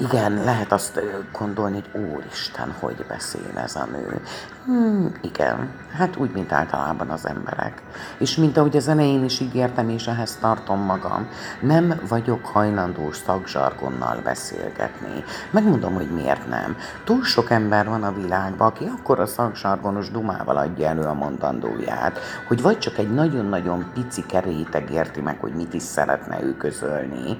igen, 0.00 0.44
lehet 0.44 0.72
azt 0.72 1.00
gondolni, 1.38 1.82
hogy 1.92 2.02
Úristen, 2.02 2.74
hogy 2.80 3.04
beszél 3.08 3.58
ez 3.64 3.76
a 3.76 3.84
nő. 3.84 4.20
Hmm, 4.64 5.12
igen, 5.20 5.70
hát 5.92 6.16
úgy, 6.16 6.30
mint 6.30 6.52
általában 6.52 7.10
az 7.10 7.26
emberek. 7.26 7.82
És 8.18 8.36
mint 8.36 8.56
ahogy 8.56 8.76
az 8.76 8.88
elején 8.88 9.24
is 9.24 9.40
ígértem, 9.40 9.88
és 9.88 10.06
ehhez 10.06 10.36
tartom 10.40 10.80
magam, 10.80 11.28
nem 11.60 12.00
vagyok 12.08 12.46
hajlandó 12.46 13.12
szakzsargonnal 13.12 14.20
beszélgetni. 14.24 15.24
Megmondom, 15.50 15.94
hogy 15.94 16.10
miért 16.10 16.48
nem. 16.48 16.76
Túl 17.04 17.24
sok 17.24 17.50
ember 17.50 17.88
van 17.88 18.02
a 18.02 18.12
világban, 18.12 18.68
aki 18.68 18.84
akkor 18.98 19.20
a 19.20 19.26
szakzsargonos 19.26 20.10
dumával 20.10 20.56
adja 20.56 20.88
elő 20.88 21.02
a 21.02 21.14
mondandóját, 21.14 22.18
hogy 22.46 22.62
vagy 22.62 22.78
csak 22.78 22.98
egy 22.98 23.14
nagyon-nagyon 23.14 23.90
pici 23.94 24.26
keréteg 24.26 24.90
érti 24.90 25.20
meg, 25.20 25.40
hogy 25.40 25.52
mit 25.52 25.74
is 25.74 25.82
szeretne 25.82 26.42
ő 26.42 26.56
közölni, 26.56 27.38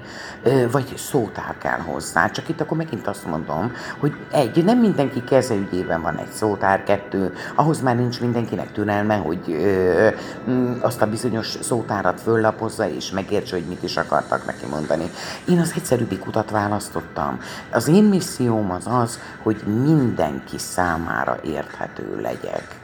vagy 0.71 0.93
szótár 0.97 1.57
kell 1.57 1.79
hozzá. 1.79 2.29
Csak 2.29 2.48
itt 2.49 2.61
akkor 2.61 2.77
megint 2.77 3.07
azt 3.07 3.25
mondom, 3.25 3.71
hogy 3.99 4.13
egy, 4.31 4.63
nem 4.63 4.79
mindenki 4.79 5.23
kezeügyében 5.23 6.01
van 6.01 6.17
egy 6.17 6.31
szótár, 6.31 6.83
kettő, 6.83 7.33
ahhoz 7.55 7.81
már 7.81 7.95
nincs 7.95 8.21
mindenkinek 8.21 8.71
türelme, 8.71 9.15
hogy 9.15 9.39
ö, 9.47 10.07
mm, 10.49 10.73
azt 10.81 11.01
a 11.01 11.09
bizonyos 11.09 11.47
szótárat 11.61 12.21
föllapozza, 12.21 12.89
és 12.89 13.11
megértse, 13.11 13.55
hogy 13.55 13.65
mit 13.65 13.83
is 13.83 13.97
akartak 13.97 14.45
neki 14.45 14.65
mondani. 14.69 15.09
Én 15.49 15.59
az 15.59 15.73
egyszerűbbik 15.75 16.27
utat 16.27 16.49
választottam. 16.49 17.39
Az 17.71 17.87
én 17.87 18.03
misszióm 18.03 18.71
az 18.71 18.87
az, 18.87 19.19
hogy 19.43 19.63
mindenki 19.83 20.57
számára 20.57 21.37
érthető 21.43 22.19
legyek 22.21 22.79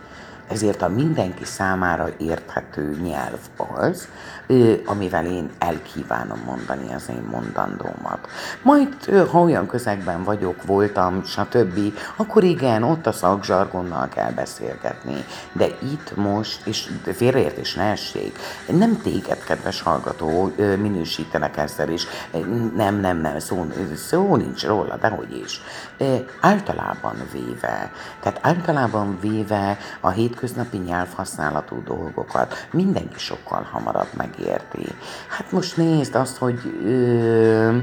ezért 0.47 0.81
a 0.81 0.89
mindenki 0.89 1.43
számára 1.43 2.09
érthető 2.17 2.97
nyelv 3.03 3.39
az, 3.57 4.07
amivel 4.85 5.25
én 5.25 5.49
elkívánom 5.57 6.39
mondani 6.45 6.93
az 6.93 7.09
én 7.09 7.27
mondandómat. 7.31 8.29
Majd, 8.61 9.05
ha 9.31 9.39
olyan 9.39 9.67
közegben 9.67 10.23
vagyok, 10.23 10.63
voltam, 10.65 11.23
stb., 11.23 11.79
akkor 12.15 12.43
igen, 12.43 12.83
ott 12.83 13.07
a 13.07 13.11
szakzsargonnal 13.11 14.07
kell 14.09 14.31
beszélgetni. 14.31 15.25
De 15.51 15.65
itt 15.65 16.15
most, 16.15 16.67
és 16.67 16.89
félreértés 17.13 17.73
ne 17.73 17.83
essék, 17.83 18.39
nem 18.67 19.01
téged, 19.01 19.43
kedves 19.43 19.81
hallgató, 19.81 20.51
minősítenek 20.57 21.57
ezzel 21.57 21.89
is. 21.89 22.07
Nem, 22.75 22.99
nem, 22.99 23.17
nem, 23.17 23.39
szó, 23.39 23.65
szó 23.95 24.35
nincs 24.35 24.65
róla, 24.65 24.97
dehogy 24.97 25.41
is. 25.43 25.61
Általában 26.41 27.15
véve, 27.31 27.91
tehát 28.19 28.39
általában 28.41 29.17
véve 29.21 29.77
a 29.99 30.09
hétköznapi 30.09 30.77
nyelvhasználatú 30.77 31.83
dolgokat 31.83 32.67
mindenki 32.71 33.19
sokkal 33.19 33.67
hamarabb 33.71 34.09
meg 34.17 34.34
megérti. 34.37 34.95
Hát 35.27 35.51
most 35.51 35.77
nézd 35.77 36.15
azt, 36.15 36.37
hogy 36.37 36.59
ö, 36.85 37.77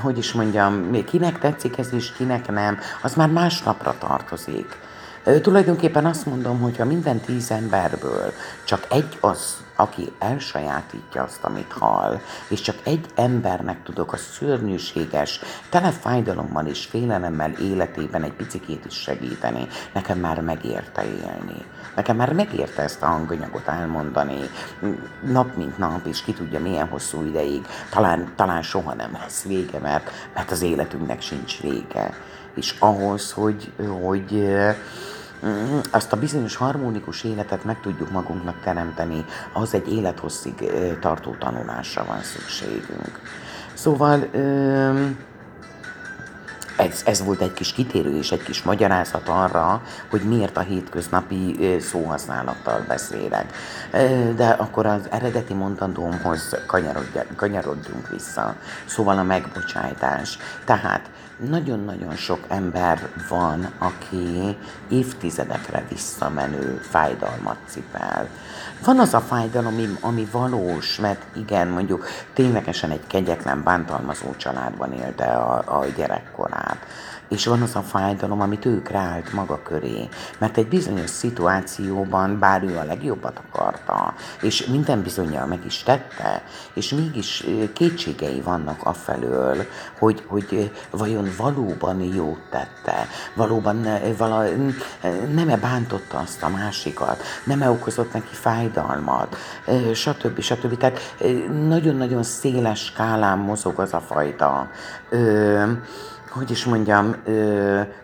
hogy 0.00 0.18
is 0.18 0.32
mondjam, 0.32 1.04
kinek 1.04 1.38
tetszik 1.38 1.78
ez 1.78 1.92
is, 1.92 2.12
kinek 2.12 2.48
nem, 2.50 2.78
az 3.02 3.14
már 3.14 3.28
másnapra 3.28 3.94
tartozik. 3.98 4.78
Ö, 5.24 5.40
tulajdonképpen 5.40 6.06
azt 6.06 6.26
mondom, 6.26 6.60
hogy 6.60 6.76
ha 6.76 6.84
minden 6.84 7.20
tíz 7.20 7.50
emberből 7.50 8.32
csak 8.64 8.86
egy 8.90 9.18
az, 9.20 9.56
aki 9.76 10.12
elsajátítja 10.18 11.22
azt, 11.22 11.44
amit 11.44 11.72
hall, 11.72 12.20
és 12.48 12.60
csak 12.60 12.76
egy 12.82 13.06
embernek 13.14 13.82
tudok 13.82 14.12
a 14.12 14.16
szörnyűséges, 14.16 15.40
tele 15.68 15.90
fájdalommal 15.90 16.66
és 16.66 16.84
félelemmel 16.84 17.52
életében 17.52 18.22
egy 18.22 18.32
picikét 18.32 18.84
is 18.84 18.94
segíteni, 18.94 19.66
nekem 19.92 20.18
már 20.18 20.40
megérte 20.40 21.04
élni. 21.04 21.64
Nekem 21.94 22.16
már 22.16 22.32
megérte 22.32 22.82
ezt 22.82 23.02
a 23.02 23.06
hanganyagot 23.06 23.68
elmondani, 23.68 24.38
nap 25.26 25.56
mint 25.56 25.78
nap, 25.78 26.06
és 26.06 26.22
ki 26.22 26.32
tudja 26.32 26.60
milyen 26.60 26.88
hosszú 26.88 27.24
ideig, 27.24 27.66
talán, 27.90 28.32
talán 28.36 28.62
soha 28.62 28.94
nem 28.94 29.12
lesz 29.20 29.42
vége, 29.42 29.78
mert, 29.78 30.10
mert 30.34 30.50
az 30.50 30.62
életünknek 30.62 31.20
sincs 31.20 31.60
vége. 31.60 32.14
És 32.54 32.74
ahhoz, 32.78 33.32
hogy, 33.32 33.72
hogy 34.02 34.54
Mm, 35.46 35.78
azt 35.90 36.12
a 36.12 36.16
bizonyos 36.16 36.56
harmonikus 36.56 37.24
életet 37.24 37.64
meg 37.64 37.80
tudjuk 37.80 38.10
magunknak 38.10 38.60
teremteni, 38.64 39.24
az 39.52 39.74
egy 39.74 39.92
élethosszig 39.92 40.54
tartó 41.00 41.34
tanulásra 41.38 42.04
van 42.04 42.22
szükségünk. 42.22 43.20
Szóval 43.74 44.28
ez, 46.76 47.02
ez 47.04 47.24
volt 47.24 47.40
egy 47.40 47.52
kis 47.52 47.72
kitérő 47.72 48.16
és 48.16 48.30
egy 48.30 48.42
kis 48.42 48.62
magyarázat 48.62 49.28
arra, 49.28 49.82
hogy 50.10 50.20
miért 50.20 50.56
a 50.56 50.60
hétköznapi 50.60 51.76
szóhasználattal 51.80 52.84
beszélek. 52.88 53.52
De 54.36 54.48
akkor 54.48 54.86
az 54.86 55.08
eredeti 55.10 55.54
mondandómhoz 55.54 56.56
kanyarodjunk 57.36 58.08
vissza. 58.10 58.54
Szóval 58.86 59.18
a 59.18 59.22
megbocsájtás. 59.22 60.38
Tehát 60.64 61.10
nagyon-nagyon 61.48 62.16
sok 62.16 62.44
ember 62.48 63.08
van, 63.28 63.72
aki 63.78 64.56
évtizedekre 64.88 65.84
visszamenő 65.88 66.80
fájdalmat 66.90 67.56
cipel. 67.66 68.28
Van 68.84 68.98
az 68.98 69.14
a 69.14 69.20
fájdalom, 69.20 69.72
ami, 69.72 69.88
ami 70.00 70.28
valós, 70.32 70.98
mert 70.98 71.22
igen, 71.36 71.68
mondjuk 71.68 72.06
ténylegesen 72.34 72.90
egy 72.90 73.06
kegyetlen, 73.06 73.62
bántalmazó 73.62 74.36
családban 74.36 74.92
élte 74.92 75.24
a, 75.24 75.80
a 75.80 75.84
gyerekkorát 75.96 76.86
és 77.32 77.46
van 77.46 77.62
az 77.62 77.76
a 77.76 77.80
fájdalom, 77.80 78.40
amit 78.40 78.64
ő 78.64 78.82
kreált 78.82 79.32
maga 79.32 79.62
köré. 79.62 80.08
Mert 80.38 80.56
egy 80.56 80.68
bizonyos 80.68 81.10
szituációban, 81.10 82.38
bár 82.38 82.62
ő 82.62 82.76
a 82.76 82.84
legjobbat 82.84 83.40
akarta, 83.48 84.14
és 84.42 84.66
minden 84.66 85.02
bizonyal 85.02 85.46
meg 85.46 85.64
is 85.66 85.82
tette, 85.82 86.42
és 86.72 86.88
mégis 86.88 87.44
kétségei 87.72 88.40
vannak 88.40 88.82
afelől, 88.82 89.66
hogy, 89.98 90.24
hogy 90.26 90.70
vajon 90.90 91.28
valóban 91.36 92.00
jót 92.00 92.40
tette, 92.50 93.06
valóban 93.34 93.86
vala, 94.16 94.44
nem-e 95.34 95.56
bántotta 95.56 96.18
azt 96.18 96.42
a 96.42 96.48
másikat, 96.48 97.22
nem-e 97.44 97.70
okozott 97.70 98.12
neki 98.12 98.34
fájdalmat, 98.34 99.36
stb. 99.94 100.40
stb. 100.40 100.76
Tehát 100.76 101.00
nagyon-nagyon 101.68 102.22
széles 102.22 102.84
skálán 102.84 103.38
mozog 103.38 103.80
az 103.80 103.92
a 103.92 104.00
fajta 104.00 104.70
hogy 106.32 106.50
is 106.50 106.64
mondjam, 106.64 107.16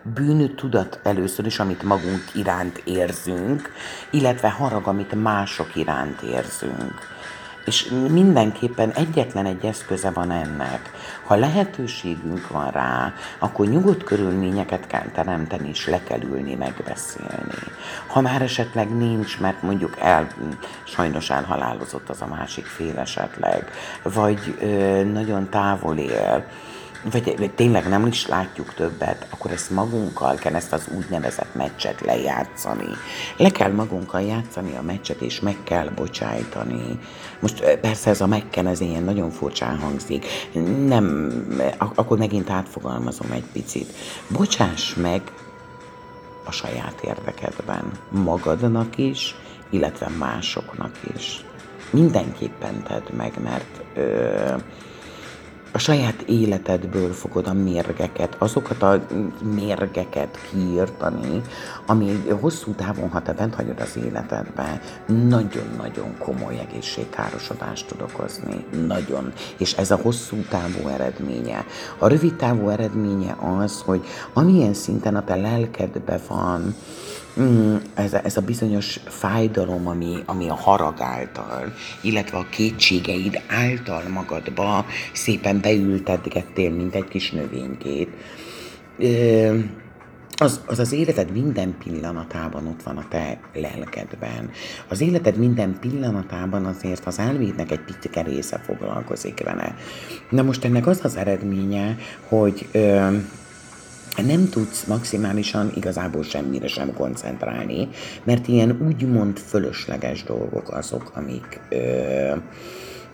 bűntudat 0.03 0.99
először 1.03 1.45
is, 1.45 1.59
amit 1.59 1.83
magunk 1.83 2.23
iránt 2.33 2.81
érzünk, 2.83 3.71
illetve 4.09 4.49
harag, 4.49 4.87
amit 4.87 5.21
mások 5.21 5.75
iránt 5.75 6.21
érzünk. 6.21 7.17
És 7.65 7.91
mindenképpen 8.09 8.91
egyetlen 8.91 9.45
egy 9.45 9.65
eszköze 9.65 10.09
van 10.09 10.31
ennek. 10.31 10.91
Ha 11.23 11.35
lehetőségünk 11.35 12.47
van 12.47 12.71
rá, 12.71 13.13
akkor 13.39 13.67
nyugodt 13.67 14.03
körülményeket 14.03 14.87
kell 14.87 15.05
teremteni, 15.13 15.69
és 15.69 15.87
le 15.87 16.03
kell 16.03 16.21
ülni, 16.21 16.55
megbeszélni. 16.55 17.59
Ha 18.07 18.21
már 18.21 18.41
esetleg 18.41 18.95
nincs, 18.95 19.39
mert 19.39 19.61
mondjuk 19.61 19.97
el, 19.99 20.27
sajnos 20.83 21.29
elhalálozott 21.29 22.09
az 22.09 22.21
a 22.21 22.27
másik 22.27 22.65
fél 22.65 22.97
esetleg, 22.97 23.71
vagy 24.03 24.55
ö, 24.61 25.03
nagyon 25.03 25.49
távol 25.49 25.97
él, 25.97 26.45
vagy, 27.03 27.37
vagy 27.37 27.51
tényleg 27.51 27.87
nem 27.87 28.07
is 28.07 28.27
látjuk 28.27 28.73
többet, 28.73 29.27
akkor 29.29 29.51
ezt 29.51 29.69
magunkkal 29.69 30.35
kell 30.35 30.55
ezt 30.55 30.73
az 30.73 30.87
úgynevezett 30.97 31.55
meccset 31.55 32.01
lejátszani. 32.01 32.87
Le 33.37 33.49
kell 33.49 33.71
magunkkal 33.71 34.21
játszani 34.21 34.75
a 34.75 34.81
meccset, 34.81 35.21
és 35.21 35.39
meg 35.39 35.57
kell 35.63 35.89
bocsájtani. 35.89 36.99
Most 37.39 37.77
persze 37.81 38.09
ez 38.09 38.21
a 38.21 38.27
megken, 38.27 38.67
ez 38.67 38.79
ilyen 38.79 39.03
nagyon 39.03 39.29
furcsán 39.29 39.77
hangzik. 39.77 40.25
Nem, 40.85 41.31
akkor 41.95 42.17
megint 42.17 42.49
átfogalmazom 42.49 43.31
egy 43.31 43.45
picit. 43.53 43.93
Bocsáss 44.27 44.93
meg 44.93 45.21
a 46.45 46.51
saját 46.51 47.01
érdekedben. 47.03 47.91
Magadnak 48.09 48.97
is, 48.97 49.35
illetve 49.69 50.07
másoknak 50.07 50.99
is. 51.15 51.43
Mindenképpen 51.91 52.83
tedd 52.83 53.15
meg, 53.15 53.33
mert 53.43 53.81
ö, 53.95 54.55
a 55.71 55.77
saját 55.77 56.21
életedből 56.21 57.13
fogod 57.13 57.47
a 57.47 57.53
mérgeket, 57.53 58.35
azokat 58.37 58.81
a 58.83 59.05
mérgeket 59.55 60.39
kiírtani, 60.51 61.41
ami 61.85 62.23
hosszú 62.39 62.71
távon, 62.71 63.09
ha 63.09 63.21
te 63.21 63.33
bent 63.33 63.55
hagyod 63.55 63.79
az 63.79 63.97
életedbe, 64.05 64.81
nagyon-nagyon 65.05 66.17
komoly 66.17 66.59
egészségkárosodást 66.59 67.87
tud 67.87 68.01
okozni. 68.01 68.65
Nagyon. 68.87 69.33
És 69.57 69.73
ez 69.73 69.91
a 69.91 69.99
hosszú 70.01 70.37
távú 70.49 70.87
eredménye. 70.87 71.65
A 71.97 72.07
rövid 72.07 72.35
távú 72.35 72.69
eredménye 72.69 73.35
az, 73.59 73.81
hogy 73.85 74.05
amilyen 74.33 74.73
szinten 74.73 75.15
a 75.15 75.23
te 75.23 75.35
lelkedbe 75.35 76.19
van, 76.27 76.75
Mm, 77.39 77.75
ez, 77.93 78.13
a, 78.13 78.19
ez 78.23 78.37
a 78.37 78.41
bizonyos 78.41 78.99
fájdalom, 79.05 79.87
ami, 79.87 80.23
ami 80.25 80.49
a 80.49 80.55
harag 80.55 81.01
által, 81.01 81.73
illetve 82.01 82.37
a 82.37 82.49
kétségeid 82.49 83.41
által 83.47 84.03
magadba 84.09 84.85
szépen 85.13 85.61
beültetgettél, 85.61 86.71
mint 86.71 86.95
egy 86.95 87.07
kis 87.07 87.31
növénykét. 87.31 88.09
Az, 90.41 90.61
az 90.65 90.79
az 90.79 90.91
életed 90.91 91.31
minden 91.31 91.75
pillanatában 91.83 92.67
ott 92.67 92.83
van 92.83 92.97
a 92.97 93.07
te 93.09 93.39
lelkedben. 93.53 94.49
Az 94.87 95.01
életed 95.01 95.37
minden 95.37 95.77
pillanatában 95.79 96.65
azért 96.65 97.05
az 97.05 97.19
elmédnek 97.19 97.71
egy 97.71 97.79
picike 97.79 98.21
része 98.21 98.57
foglalkozik 98.57 99.43
vele. 99.43 99.75
Na 100.29 100.41
most 100.41 100.65
ennek 100.65 100.87
az 100.87 100.99
az 101.03 101.15
eredménye, 101.15 101.97
hogy 102.27 102.67
ö, 102.71 103.17
nem 104.21 104.49
tudsz 104.49 104.83
maximálisan 104.83 105.71
igazából 105.75 106.23
semmire 106.23 106.67
sem 106.67 106.93
koncentrálni, 106.93 107.87
mert 108.23 108.47
ilyen 108.47 108.77
úgymond 108.87 109.37
fölösleges 109.37 110.23
dolgok 110.23 110.69
azok, 110.71 111.11
amik 111.15 111.59
ö, 111.69 112.35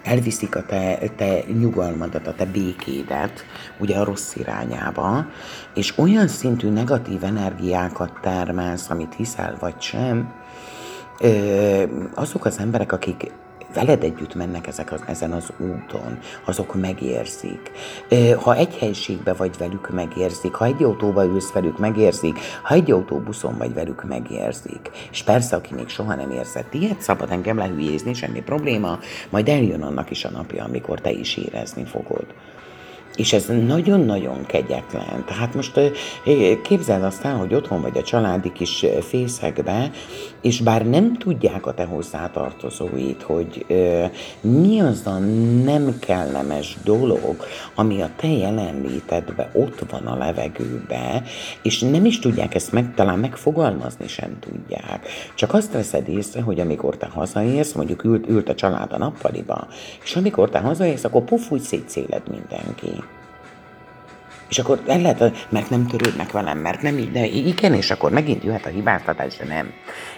elviszik 0.03 0.55
a 0.55 0.65
te, 0.65 0.99
te 1.15 1.43
nyugalmadat, 1.59 2.27
a 2.27 2.33
te 2.33 2.45
békédet, 2.45 3.45
ugye 3.79 3.97
a 3.97 4.03
rossz 4.03 4.35
irányába, 4.35 5.25
és 5.75 5.97
olyan 5.97 6.27
szintű 6.27 6.69
negatív 6.69 7.23
energiákat 7.23 8.11
termelsz, 8.21 8.89
amit 8.89 9.15
hiszel 9.15 9.57
vagy 9.59 9.81
sem, 9.81 10.33
azok 12.13 12.45
az 12.45 12.59
emberek, 12.59 12.91
akik 12.91 13.31
veled 13.75 14.03
együtt 14.03 14.35
mennek 14.35 14.67
ezek 14.67 14.91
az, 14.91 15.01
ezen 15.07 15.31
az 15.31 15.49
úton, 15.57 16.19
azok 16.45 16.75
megérzik. 16.75 17.71
Ha 18.35 18.55
egy 18.55 18.77
helységbe 18.77 19.33
vagy 19.33 19.57
velük, 19.57 19.89
megérzik. 19.89 20.53
Ha 20.53 20.65
egy 20.65 20.83
autóba 20.83 21.25
ülsz 21.25 21.51
velük, 21.51 21.79
megérzik. 21.79 22.38
Ha 22.61 22.73
egy 22.73 22.91
autóbuszon 22.91 23.57
vagy 23.57 23.73
velük, 23.73 24.03
megérzik. 24.03 24.91
És 25.11 25.23
persze, 25.23 25.55
aki 25.55 25.73
még 25.73 25.88
soha 25.88 26.15
nem 26.15 26.31
érzett 26.31 26.73
ilyet, 26.73 27.01
szabad 27.01 27.31
engem 27.31 27.57
lehülyézni, 27.57 28.13
semmi 28.13 28.41
probléma, 28.41 28.99
majd 29.29 29.49
eljön 29.49 29.81
annak 29.81 30.09
is 30.09 30.25
a 30.25 30.29
napja, 30.29 30.63
amikor 30.63 31.01
te 31.01 31.11
is 31.11 31.38
érezni 31.38 31.85
fogod. 31.85 32.25
És 33.15 33.34
ez 33.34 33.45
nagyon-nagyon 33.67 34.45
kegyetlen. 34.45 35.23
Tehát 35.25 35.54
most 35.54 35.80
képzeld 36.63 37.04
azt 37.04 37.23
el, 37.23 37.36
hogy 37.36 37.54
otthon 37.54 37.82
vagy 37.82 37.97
a 37.97 38.04
családi 38.04 38.51
kis 38.51 38.86
fészekbe, 39.01 39.91
és 40.41 40.62
bár 40.62 40.86
nem 40.86 41.17
tudják 41.17 41.65
a 41.65 41.73
te 41.73 41.84
hozzátartozóit, 41.84 43.21
hogy 43.21 43.65
mi 44.41 44.80
az 44.80 45.01
a 45.06 45.17
nem 45.63 45.99
kellemes 45.99 46.78
dolog, 46.84 47.36
ami 47.75 48.01
a 48.01 48.10
te 48.15 48.28
jelenlétedbe 48.28 49.49
ott 49.54 49.80
van 49.89 50.06
a 50.06 50.17
levegőbe, 50.17 51.23
és 51.63 51.80
nem 51.80 52.06
is 52.06 52.19
tudják 52.19 52.56
ezt 52.56 52.71
meg, 52.71 52.93
talán 52.93 53.19
megfogalmazni 53.19 54.08
sem 54.08 54.38
tudják. 54.39 55.08
Csak 55.36 55.54
azt 55.54 55.71
veszed 55.71 56.10
észre, 56.10 56.41
hogy 56.41 56.60
amikor 56.60 56.97
te 56.97 57.08
hazaérsz, 57.08 57.73
mondjuk 57.73 58.04
ült, 58.04 58.30
ült 58.30 58.49
a 58.49 58.56
család 58.56 58.93
a 58.93 58.97
nappaliba, 58.97 59.67
és 60.04 60.15
amikor 60.15 60.49
te 60.49 60.60
hazaérsz, 60.60 61.04
akkor 61.04 61.23
puf, 61.23 61.51
úgy 61.51 61.62
szétszéled 61.62 62.21
mindenki. 62.30 63.04
És 64.49 64.60
akkor 64.60 64.81
el 64.88 65.01
lehet, 65.01 65.47
mert 65.49 65.69
nem 65.69 65.88
törődnek 65.88 66.31
velem, 66.31 66.58
mert 66.58 66.81
nem 66.81 66.97
így, 66.97 67.12
de 67.12 67.25
igen, 67.25 67.73
és 67.73 67.91
akkor 67.91 68.12
megint 68.12 68.43
jöhet 68.43 68.65
a 68.65 68.69
hibáztatás, 68.69 69.38
de 69.38 69.45
nem. 69.45 69.73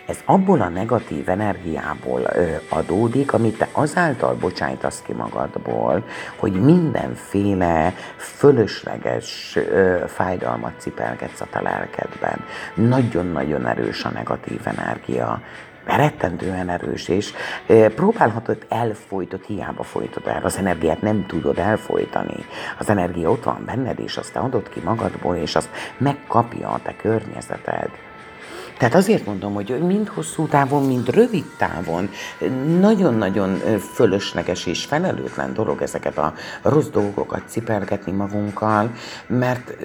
Ez 0.06 0.18
abból 0.26 0.62
a 0.62 0.70
negatív 0.70 1.30
energiából 1.30 2.22
ö, 2.34 2.46
adódik, 2.70 3.34
amit 3.34 3.58
te 3.58 3.70
azáltal 3.72 4.36
bocsájtasz 4.36 5.02
ki 5.06 5.14
magadból, 5.14 6.04
hogy 6.36 6.52
mindenféle 6.52 7.94
fölösleges 8.18 9.56
ö, 9.56 10.04
fájdalmat 10.08 10.74
cipelgetsz 10.78 11.42
a 11.42 11.48
te 11.52 11.62
lelkedben. 11.62 12.44
Nagyon-nagyon 12.76 13.68
erős 13.68 14.04
a 14.04 14.10
negatív 14.10 14.60
energia 14.64 15.42
rettentően 15.88 16.70
erős, 16.70 17.08
és 17.08 17.34
próbálhatod 17.96 18.66
elfolytod, 18.70 19.44
hiába 19.44 19.84
folytod 19.84 20.28
el, 20.28 20.42
az 20.44 20.58
energiát 20.58 21.02
nem 21.02 21.26
tudod 21.26 21.58
elfolytani. 21.58 22.46
Az 22.80 22.90
energia 22.90 23.32
ott 23.32 23.44
van 23.44 23.64
benned, 23.66 24.00
és 24.00 24.18
azt 24.18 24.34
te 24.34 24.40
adod 24.40 24.70
ki 24.70 24.80
magadból, 24.80 25.36
és 25.36 25.56
azt 25.56 25.70
megkapja 25.98 26.70
a 26.70 26.80
te 26.84 26.96
környezeted. 26.96 27.90
Tehát 28.78 28.96
azért 28.96 29.26
mondom, 29.26 29.54
hogy 29.54 29.80
mind 29.80 30.08
hosszú 30.08 30.48
távon, 30.48 30.86
mind 30.86 31.10
rövid 31.10 31.46
távon 31.58 32.10
nagyon-nagyon 32.80 33.58
fölösleges 33.94 34.66
és 34.66 34.86
felelőtlen 34.86 35.54
dolog 35.54 35.82
ezeket 35.82 36.18
a 36.18 36.34
rossz 36.62 36.88
dolgokat 36.88 37.42
cipelgetni 37.48 38.12
magunkkal, 38.12 38.92
mert 39.28 39.76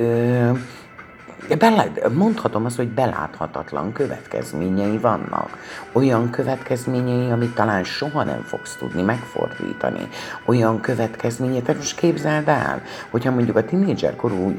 Belát, 1.59 2.12
mondhatom 2.12 2.64
azt, 2.64 2.76
hogy 2.76 2.88
beláthatatlan 2.88 3.92
következményei 3.92 4.98
vannak. 4.98 5.59
Olyan 5.92 6.31
következményei, 6.31 7.31
amit 7.31 7.55
talán 7.55 7.85
soha 7.85 8.24
nem 8.24 8.42
fogsz 8.42 8.76
tudni 8.76 9.02
megfordítani. 9.02 10.09
Olyan 10.44 10.81
következményei, 10.81 11.62
tehát 11.62 11.81
most 11.81 11.96
képzeld 11.96 12.48
el, 12.48 12.83
hogyha 13.11 13.31
mondjuk 13.31 13.57
a 13.57 13.64
tinédzser 13.64 14.16
korú 14.16 14.57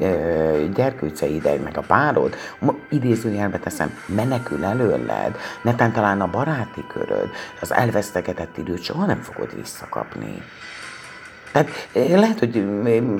gyerkőceid, 0.74 1.62
meg 1.62 1.76
a 1.76 1.84
párod, 1.86 2.34
idézőjelbe 2.88 3.58
teszem, 3.58 3.98
menekül 4.06 4.64
előled, 4.64 5.36
netán 5.62 5.92
talán 5.92 6.20
a 6.20 6.30
baráti 6.30 6.84
köröd, 6.88 7.30
az 7.60 7.72
elvesztegetett 7.72 8.56
időt 8.58 8.82
soha 8.82 9.06
nem 9.06 9.20
fogod 9.20 9.54
visszakapni. 9.56 10.42
Tehát 11.54 11.88
eh, 11.92 12.18
lehet, 12.18 12.38
hogy 12.38 12.64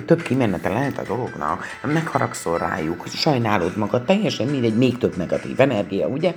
több 0.07 0.23
kimenete 0.23 0.68
lehet 0.68 0.99
a 0.99 1.03
dolognak, 1.03 1.64
megharagszol 1.83 2.59
rájuk, 2.59 3.07
sajnálod 3.07 3.77
magad, 3.77 4.05
teljesen 4.05 4.47
mindegy, 4.47 4.77
még 4.77 4.99
több 4.99 5.16
negatív 5.16 5.61
energia, 5.61 6.07
ugye? 6.07 6.35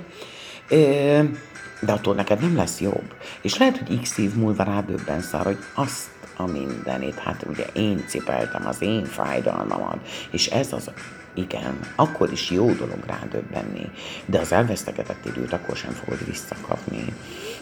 De 1.80 1.92
attól 1.92 2.14
neked 2.14 2.40
nem 2.40 2.56
lesz 2.56 2.80
jobb. 2.80 3.14
És 3.42 3.58
lehet, 3.58 3.78
hogy 3.78 4.00
x 4.00 4.18
év 4.18 4.34
múlva 4.34 4.62
rádöbbensz 4.62 5.32
arra, 5.32 5.44
hogy 5.44 5.58
azt 5.74 6.08
a 6.36 6.46
mindenit. 6.46 7.18
Hát 7.18 7.44
ugye 7.48 7.64
én 7.72 8.04
cipeltem 8.06 8.66
az 8.66 8.82
én 8.82 9.04
fájdalmamat, 9.04 9.98
és 10.30 10.46
ez 10.46 10.72
az, 10.72 10.90
igen, 11.38 11.78
akkor 11.96 12.32
is 12.32 12.50
jó 12.50 12.72
dolog 12.72 13.04
rádöbbenni, 13.06 13.90
de 14.26 14.38
az 14.38 14.52
elvesztegetett 14.52 15.24
időt 15.24 15.52
akkor 15.52 15.76
sem 15.76 15.90
fogod 15.90 16.24
visszakapni. 16.26 17.04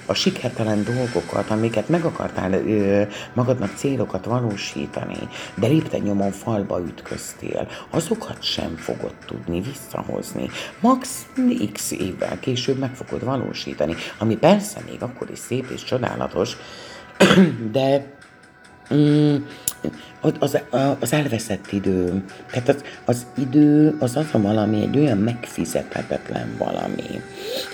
A 0.07 0.15
sikertelen 0.15 0.85
dolgokat, 0.85 1.51
amiket 1.51 1.89
meg 1.89 2.05
akartál 2.05 2.53
ö, 2.53 3.03
magadnak 3.35 3.77
célokat 3.77 4.25
valósítani, 4.25 5.19
de 5.55 5.67
lépten 5.67 6.01
nyomon 6.01 6.31
falba 6.31 6.81
ütköztél, 6.81 7.69
azokat 7.91 8.43
sem 8.43 8.77
fogod 8.77 9.15
tudni 9.27 9.61
visszahozni. 9.61 10.51
Max 10.81 11.27
x 11.73 11.91
évvel 11.91 12.39
később 12.39 12.79
meg 12.79 12.95
fogod 12.95 13.25
valósítani, 13.25 13.95
ami 14.19 14.37
persze 14.37 14.81
még 14.91 15.03
akkor 15.03 15.31
is 15.31 15.39
szép 15.39 15.71
és 15.71 15.85
csodálatos, 15.85 16.57
de 17.73 18.15
mm, 18.95 19.37
az, 20.39 20.59
az 21.01 21.13
elveszett 21.13 21.73
idő. 21.73 22.25
Tehát 22.51 22.69
az, 22.69 22.85
az 23.05 23.27
idő 23.35 23.97
az 24.01 24.17
az 24.17 24.27
a 24.33 24.41
valami, 24.41 24.83
egy 24.83 24.99
olyan 24.99 25.19
megfizethetetlen 25.19 26.55
valami, 26.59 27.23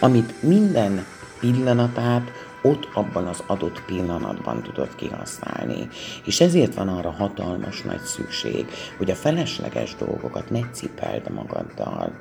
amit 0.00 0.42
minden 0.42 1.04
pillanatát 1.40 2.30
ott 2.62 2.88
abban 2.94 3.26
az 3.26 3.42
adott 3.46 3.82
pillanatban 3.84 4.62
tudod 4.62 4.94
kihasználni. 4.94 5.88
És 6.24 6.40
ezért 6.40 6.74
van 6.74 6.88
arra 6.88 7.10
hatalmas 7.10 7.82
nagy 7.82 8.00
szükség, 8.00 8.66
hogy 8.96 9.10
a 9.10 9.14
felesleges 9.14 9.96
dolgokat 9.96 10.50
ne 10.50 10.60
cipeld 10.72 11.30
magaddal. 11.30 12.12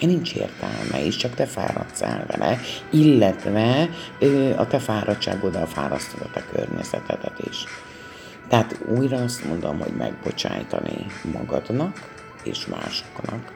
Nincs 0.00 0.34
értelme, 0.34 1.04
és 1.04 1.16
csak 1.16 1.34
te 1.34 1.46
fáradsz 1.46 2.02
el 2.02 2.24
vele, 2.26 2.58
illetve 2.90 3.88
ö, 4.18 4.50
a 4.56 4.66
te 4.66 4.78
fáradtságoddal 4.78 5.66
fárasztod 5.66 6.20
a 6.20 6.30
te 6.32 6.44
környezetedet 6.52 7.42
is. 7.50 7.64
Tehát 8.52 8.78
újra 8.88 9.22
azt 9.22 9.44
mondom, 9.44 9.78
hogy 9.78 9.92
megbocsájtani 9.92 11.06
magadnak 11.32 12.08
és 12.42 12.66
másoknak, 12.66 13.52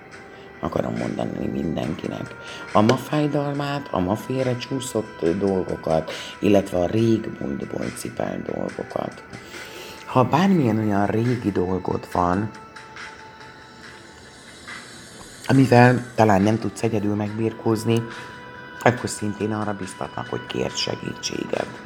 akarom 0.60 0.94
mondani 0.96 1.46
mindenkinek, 1.46 2.34
a 2.72 2.80
ma 2.80 2.96
fájdalmát, 2.96 3.88
a 3.90 3.98
ma 3.98 4.14
félre 4.14 4.56
csúszott 4.56 5.26
dolgokat, 5.38 6.12
illetve 6.38 6.78
a 6.78 6.86
rég 6.86 7.30
múltból 7.40 7.84
cipel 7.96 8.42
dolgokat. 8.54 9.24
Ha 10.06 10.24
bármilyen 10.24 10.78
olyan 10.78 11.06
régi 11.06 11.50
dolgod 11.50 12.08
van, 12.12 12.50
amivel 15.46 16.06
talán 16.14 16.42
nem 16.42 16.58
tudsz 16.58 16.82
egyedül 16.82 17.14
megbírkózni, 17.14 18.02
akkor 18.82 19.08
szintén 19.08 19.52
arra 19.52 19.74
biztatnak, 19.74 20.26
hogy 20.26 20.46
kérd 20.46 20.74
segítséget 20.74 21.85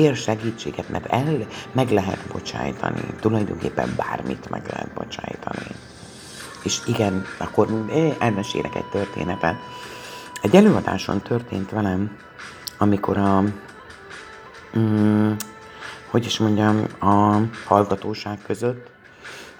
kér 0.00 0.16
segítséget, 0.16 0.88
mert 0.88 1.06
el, 1.06 1.46
meg 1.72 1.90
lehet 1.90 2.26
bocsájtani, 2.32 3.00
tulajdonképpen 3.20 3.94
bármit 3.96 4.50
meg 4.50 4.62
lehet 4.70 4.92
bocsájtani. 4.94 5.66
És 6.62 6.78
igen, 6.86 7.24
akkor 7.38 7.68
elmesélek 8.18 8.74
egy 8.74 8.88
történetet. 8.90 9.54
Egy 10.42 10.56
előadáson 10.56 11.20
történt 11.20 11.70
velem, 11.70 12.16
amikor 12.78 13.18
a, 13.18 13.44
mm, 14.78 15.32
hogy 16.10 16.24
is 16.24 16.38
mondjam, 16.38 16.86
a 17.00 17.38
hallgatóság 17.64 18.38
között 18.46 18.90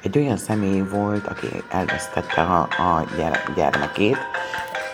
egy 0.02 0.18
olyan 0.18 0.36
személy 0.36 0.80
volt, 0.80 1.26
aki 1.26 1.46
elvesztette 1.68 2.42
a, 2.42 2.60
a 2.60 3.06
gyermekét, 3.54 4.18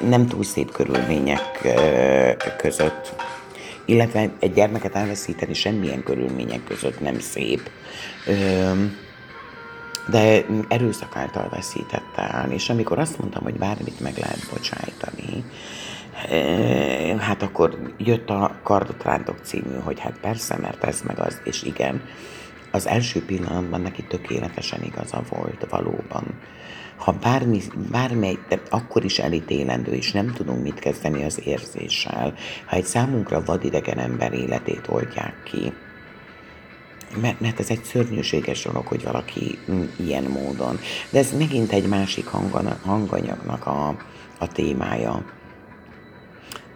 nem 0.01 0.27
túl 0.27 0.45
szép 0.45 0.73
körülmények 0.73 1.69
között 2.57 3.15
illetve 3.87 4.31
egy 4.41 4.53
gyermeket 4.53 4.95
elveszíteni 4.95 5.55
semmilyen 5.55 6.03
körülmények 6.03 6.65
között 6.65 7.01
nem 7.01 7.19
szép. 7.19 7.71
De 10.11 10.45
erőszak 10.69 11.17
által 11.17 11.49
veszítette 11.49 12.29
el, 12.29 12.51
és 12.51 12.69
amikor 12.69 12.99
azt 12.99 13.19
mondtam, 13.19 13.43
hogy 13.43 13.55
bármit 13.55 14.01
meg 14.01 14.17
lehet 14.19 14.47
bocsájtani, 14.53 15.45
hát 17.19 17.43
akkor 17.43 17.93
jött 17.99 18.31
a 18.31 18.59
Kardot 18.63 19.03
rántok 19.03 19.39
című, 19.43 19.75
hogy 19.85 20.01
hát 20.01 20.19
persze, 20.21 20.57
mert 20.57 20.85
ez 20.85 21.03
meg 21.03 21.19
az, 21.19 21.41
és 21.45 21.63
igen, 21.63 22.03
az 22.71 22.87
első 22.87 23.25
pillanatban 23.25 23.81
neki 23.81 24.03
tökéletesen 24.03 24.83
igaza 24.83 25.23
volt 25.29 25.67
valóban 25.71 26.25
ha 26.97 27.13
bármi, 27.13 27.61
bármely, 27.91 28.39
de 28.49 28.61
akkor 28.71 29.05
is 29.05 29.19
elítélendő, 29.19 29.93
és 29.93 30.13
nem 30.13 30.33
tudunk 30.33 30.63
mit 30.63 30.79
kezdeni 30.79 31.25
az 31.25 31.41
érzéssel, 31.45 32.35
ha 32.67 32.77
egy 32.77 32.85
számunkra 32.85 33.43
vadidegen 33.45 33.99
ember 33.99 34.33
életét 34.33 34.87
oldják 34.89 35.43
ki, 35.45 35.73
mert, 37.21 37.41
mert 37.41 37.61
ez 37.61 37.71
egy 37.71 37.85
szörnyűséges 37.85 38.63
dolog, 38.63 38.87
hogy 38.87 39.05
valaki 39.05 39.59
ilyen 39.97 40.25
módon. 40.25 40.79
De 41.11 41.19
ez 41.19 41.37
megint 41.39 41.73
egy 41.73 41.89
másik 41.89 42.27
hanganyagnak 42.83 43.67
a, 43.67 43.89
a 44.39 44.49
témája. 44.53 45.25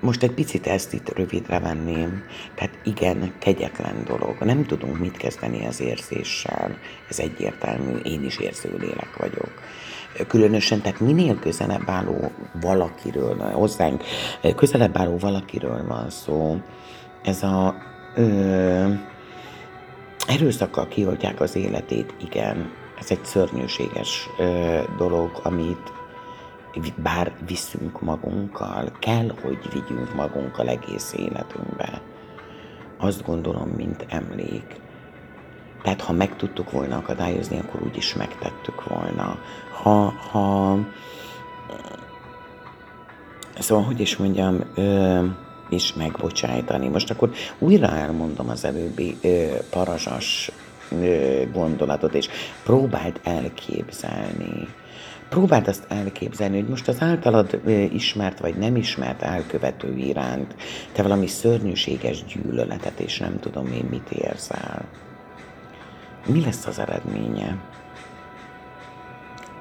Most 0.00 0.22
egy 0.22 0.33
picit 0.33 0.66
ezt 0.66 0.92
itt 0.92 1.16
rövidre 1.16 1.59
venném. 1.59 2.22
Tehát 2.54 2.78
igen, 2.85 3.33
kegyetlen 3.38 4.04
dolog. 4.04 4.37
Nem 4.38 4.64
tudunk 4.64 4.98
mit 4.98 5.16
kezdeni 5.16 5.66
az 5.66 5.80
érzéssel. 5.80 6.78
Ez 7.09 7.18
egyértelmű, 7.18 7.96
én 7.96 8.24
is 8.24 8.38
érző 8.38 8.76
lélek 8.78 9.16
vagyok 9.16 9.52
különösen, 10.27 10.81
tehát 10.81 11.01
minél 11.01 11.38
közelebb 11.38 11.88
álló 11.88 12.31
valakiről, 12.61 13.37
hozzánk 13.37 14.03
közelebb 14.57 14.99
álló 14.99 15.18
valakiről 15.18 15.87
van 15.87 16.11
szó, 16.11 16.61
ez 17.23 17.42
a 17.42 17.75
ö, 18.14 18.92
erőszakkal 20.27 20.88
kioltják 20.88 21.40
az 21.40 21.57
életét, 21.57 22.14
igen, 22.25 22.70
ez 22.99 23.11
egy 23.11 23.25
szörnyűséges 23.25 24.29
ö, 24.38 24.79
dolog, 24.96 25.40
amit 25.42 25.92
bár 27.03 27.33
viszünk 27.46 28.01
magunkkal, 28.01 28.92
kell, 28.99 29.35
hogy 29.42 29.59
vigyünk 29.73 30.14
magunkkal 30.14 30.68
egész 30.68 31.14
életünkbe. 31.16 32.03
Azt 32.99 33.25
gondolom, 33.25 33.68
mint 33.68 34.07
emlék. 34.09 34.64
Tehát 35.83 36.01
ha 36.01 36.12
meg 36.12 36.37
tudtuk 36.37 36.70
volna 36.70 36.96
akadályozni, 36.96 37.59
akkor 37.59 37.83
úgyis 37.83 38.14
megtettük 38.14 38.88
volna. 38.88 39.38
Ha, 39.82 40.14
ha 40.30 40.78
Szóval, 43.58 43.84
hogy 43.84 44.00
is 44.00 44.16
mondjam, 44.16 44.60
ö, 44.74 45.24
is 45.68 45.94
megbocsájtani. 45.94 46.88
Most 46.88 47.10
akkor 47.10 47.30
újra 47.58 47.88
elmondom 47.88 48.48
az 48.48 48.64
előbbi 48.64 49.16
ö, 49.22 49.46
parazsas 49.70 50.50
ö, 51.00 51.42
gondolatot, 51.52 52.14
és 52.14 52.28
próbáld 52.62 53.20
elképzelni. 53.24 54.68
Próbáld 55.28 55.68
azt 55.68 55.84
elképzelni, 55.88 56.60
hogy 56.60 56.68
most 56.68 56.88
az 56.88 56.96
általad 57.00 57.60
ö, 57.64 57.70
ismert 57.70 58.38
vagy 58.40 58.56
nem 58.56 58.76
ismert 58.76 59.22
elkövető 59.22 59.96
iránt 59.96 60.54
te 60.92 61.02
valami 61.02 61.26
szörnyűséges 61.26 62.24
gyűlöletet, 62.24 63.00
és 63.00 63.18
nem 63.18 63.38
tudom 63.40 63.66
én 63.66 63.86
mit 63.90 64.10
érzel 64.10 64.88
mi 66.26 66.40
lesz 66.44 66.66
az 66.66 66.78
eredménye? 66.78 67.56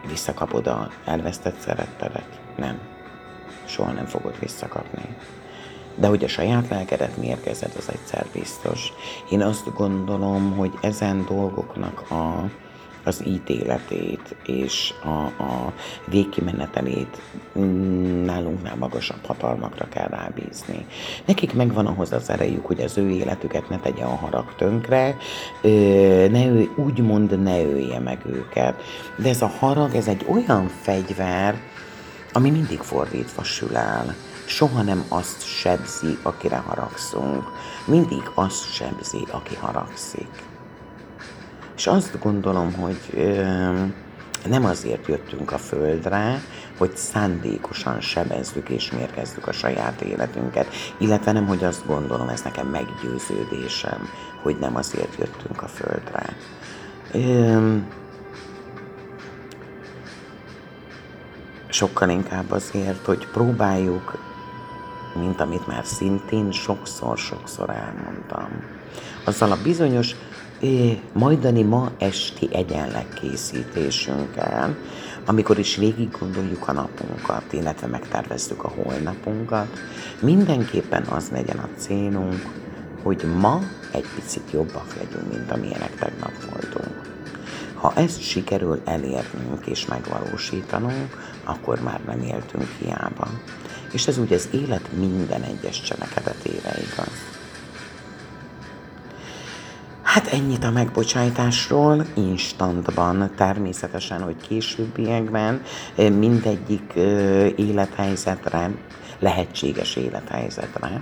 Visszakapod 0.10 0.68
a 0.68 0.90
elvesztett 1.06 1.60
szerettedet? 1.60 2.40
Nem. 2.58 2.80
Soha 3.66 3.92
nem 3.92 4.06
fogod 4.06 4.40
visszakapni. 4.40 5.16
De 5.96 6.08
hogy 6.08 6.24
a 6.24 6.28
saját 6.28 6.70
lelkedet 6.70 7.18
mérgezed, 7.18 7.72
az 7.78 7.90
egyszer 7.90 8.26
biztos. 8.34 8.94
Én 9.30 9.42
azt 9.42 9.74
gondolom, 9.76 10.58
hogy 10.58 10.74
ezen 10.82 11.26
dolgoknak 11.26 12.12
a 12.12 12.50
az 13.10 13.24
ítéletét 13.26 14.36
és 14.46 14.94
a, 15.04 15.44
a 15.44 15.74
végkimenetelét 16.06 17.22
nálunknál 18.24 18.76
magasabb 18.76 19.26
hatalmakra 19.26 19.88
kell 19.90 20.08
rábízni. 20.08 20.86
Nekik 21.26 21.54
megvan 21.54 21.86
ahhoz 21.86 22.12
az 22.12 22.30
erejük, 22.30 22.66
hogy 22.66 22.82
az 22.82 22.98
ő 22.98 23.10
életüket 23.10 23.70
ne 23.70 23.80
tegye 23.80 24.04
a 24.04 24.16
harag 24.16 24.56
tönkre, 24.56 25.18
ne 26.32 26.46
ő, 26.46 26.70
úgymond 26.76 27.42
ne 27.42 27.64
ölje 27.64 28.00
meg 28.00 28.20
őket. 28.26 28.82
De 29.18 29.30
ez 29.30 29.42
a 29.42 29.52
harag, 29.60 29.96
ez 29.96 30.08
egy 30.08 30.26
olyan 30.30 30.68
fegyver, 30.82 31.62
ami 32.34 32.50
mindig 32.50 32.80
fordítva 32.80 33.44
sül 33.44 33.78
el. 33.78 34.16
Soha 34.46 34.82
nem 34.82 35.04
azt 35.08 35.46
sebzi, 35.46 36.18
akire 36.22 36.58
haragszunk, 36.58 37.44
mindig 37.86 38.32
azt 38.34 38.74
sebzi, 38.74 39.26
aki 39.32 39.56
haragszik. 39.56 40.49
És 41.80 41.88
azt 41.88 42.20
gondolom, 42.20 42.74
hogy 42.74 43.00
nem 44.46 44.66
azért 44.66 45.08
jöttünk 45.08 45.52
a 45.52 45.58
Földre, 45.58 46.42
hogy 46.78 46.98
szándékosan 46.98 48.02
sebezzük 48.02 48.70
és 48.70 48.92
mérgezzük 48.92 49.48
a 49.48 49.52
saját 49.52 50.02
életünket, 50.02 50.68
illetve 50.98 51.32
nem, 51.32 51.48
hogy 51.48 51.64
azt 51.64 51.86
gondolom, 51.86 52.30
ez 52.30 52.42
nekem 52.42 52.68
meggyőződésem, 52.68 54.10
hogy 54.42 54.58
nem 54.60 54.76
azért 54.76 55.16
jöttünk 55.18 55.62
a 55.62 55.68
Földre. 55.68 56.36
Sokkal 61.68 62.10
inkább 62.10 62.52
azért, 62.52 63.06
hogy 63.06 63.28
próbáljuk, 63.28 64.18
mint 65.16 65.42
amit 65.42 65.68
már 65.68 65.86
szintén 65.86 66.52
sokszor-sokszor 66.52 67.70
elmondtam, 67.70 68.50
azzal 69.24 69.52
a 69.52 69.62
bizonyos 69.64 70.16
majdani 71.14 71.64
ma 71.64 71.92
esti 71.98 72.50
egyenlegkészítésünkkel, 72.52 74.78
amikor 75.26 75.60
is 75.60 75.76
végig 75.76 76.18
gondoljuk 76.20 76.68
a 76.68 76.72
napunkat, 76.72 77.54
illetve 77.54 77.88
megtervezzük 77.88 78.64
a 78.64 78.72
holnapunkat, 78.76 79.68
mindenképpen 80.22 81.04
az 81.04 81.30
legyen 81.30 81.58
a 81.58 81.70
célunk, 81.78 82.58
hogy 83.04 83.26
ma 83.40 83.60
egy 83.92 84.06
picit 84.16 84.52
jobbak 84.52 84.96
legyünk, 84.96 85.34
mint 85.34 85.52
amilyenek 85.52 85.96
tegnap 85.96 86.34
voltunk. 86.52 87.08
Ha 87.74 87.94
ezt 87.96 88.22
sikerül 88.22 88.82
elérnünk 88.86 89.66
és 89.66 89.86
megvalósítanunk, 89.86 91.34
akkor 91.44 91.82
már 91.82 92.00
nem 92.06 92.22
éltünk 92.22 92.68
hiába. 92.80 93.28
És 93.92 94.08
ez 94.08 94.18
úgy 94.18 94.34
az 94.34 94.48
élet 94.52 94.90
minden 94.98 95.42
egyes 95.42 95.82
cselekedetére 95.82 96.74
igaz. 96.92 97.39
Hát 100.20 100.34
ennyit 100.34 100.64
a 100.64 100.72
megbocsájtásról, 100.72 102.06
instantban, 102.16 103.32
természetesen, 103.36 104.22
hogy 104.22 104.36
későbbiekben 104.48 105.62
mindegyik 105.96 106.94
élethelyzetre, 107.56 108.72
lehetséges 109.20 109.96
élethelyzetre, 109.96 111.02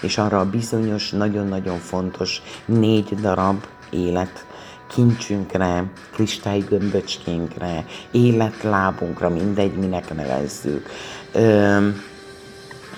és 0.00 0.18
arra 0.18 0.40
a 0.40 0.50
bizonyos, 0.50 1.10
nagyon-nagyon 1.10 1.78
fontos 1.78 2.42
négy 2.64 3.14
darab 3.20 3.64
élet 3.90 4.46
kincsünkre, 4.94 5.90
kristálygömböcskénkre, 6.12 7.84
életlábunkra, 8.10 9.28
mindegy, 9.28 9.74
minek 9.74 10.14
nevezzük. 10.14 10.88
Ö, 11.32 11.88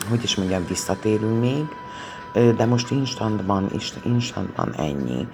hogy 0.08 0.22
is 0.22 0.36
mondjam, 0.36 0.66
visszatérünk 0.66 1.40
még, 1.40 1.64
de 2.32 2.64
most 2.66 2.90
instantban, 2.90 3.70
instantban 4.04 4.74
ennyi. 4.74 5.28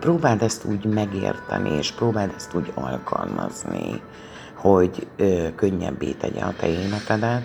Próbáld 0.00 0.42
ezt 0.42 0.64
úgy 0.64 0.84
megérteni, 0.84 1.70
és 1.70 1.90
próbáld 1.92 2.32
ezt 2.36 2.54
úgy 2.54 2.72
alkalmazni, 2.74 4.00
hogy 4.54 5.06
könnyebbé 5.56 6.10
tegye 6.10 6.42
a 6.42 6.54
te 6.58 6.68
életedet, 6.68 7.42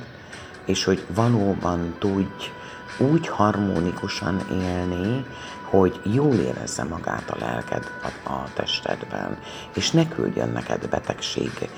és 0.65 0.83
hogy 0.83 1.05
valóban 1.15 1.95
tudj 1.99 2.51
úgy 2.99 3.27
harmonikusan 3.27 4.41
élni, 4.51 5.25
hogy 5.69 5.99
jól 6.03 6.33
érezze 6.33 6.83
magát 6.83 7.29
a 7.29 7.35
lelked 7.39 7.91
a, 8.03 8.29
a 8.31 8.47
testedben, 8.53 9.37
és 9.75 9.91
ne 9.91 10.07
küldjön 10.07 10.49
neked 10.49 10.89
betegség, 10.89 11.69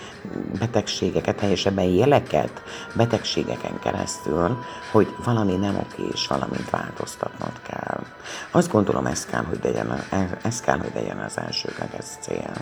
betegségeket, 0.60 1.36
teljesebben 1.36 1.86
jeleket 1.86 2.64
betegségeken 2.96 3.80
keresztül, 3.80 4.64
hogy 4.92 5.16
valami 5.24 5.56
nem 5.56 5.76
oké, 5.76 6.04
és 6.14 6.28
valamit 6.28 6.70
változtatnod 6.70 7.62
kell. 7.68 8.04
Azt 8.52 8.72
gondolom, 8.72 9.06
ez 9.06 9.26
kell, 9.26 9.44
hogy 9.44 9.60
legyen, 9.64 10.04
ez 10.42 10.60
kell, 10.60 10.78
hogy 10.78 10.92
legyen 10.94 11.20
az 11.20 11.38
elsőleges 11.38 12.06
cél. 12.22 12.54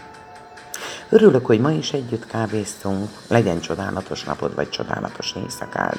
Örülök, 1.09 1.45
hogy 1.45 1.59
ma 1.59 1.71
is 1.71 1.93
együtt 1.93 2.27
kávéztunk, 2.27 3.09
legyen 3.27 3.59
csodálatos 3.59 4.23
napod, 4.23 4.55
vagy 4.55 4.69
csodálatos 4.69 5.33
éjszakád. 5.43 5.97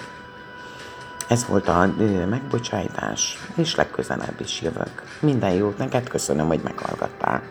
Ez 1.29 1.47
volt 1.47 1.69
a 1.69 1.93
megbocsájtás, 2.29 3.39
és 3.55 3.75
legközelebb 3.75 4.41
is 4.41 4.61
jövök. 4.63 5.03
Minden 5.21 5.53
jót 5.53 5.79
neked, 5.79 6.09
köszönöm, 6.09 6.47
hogy 6.47 6.61
meghallgattál. 6.63 7.43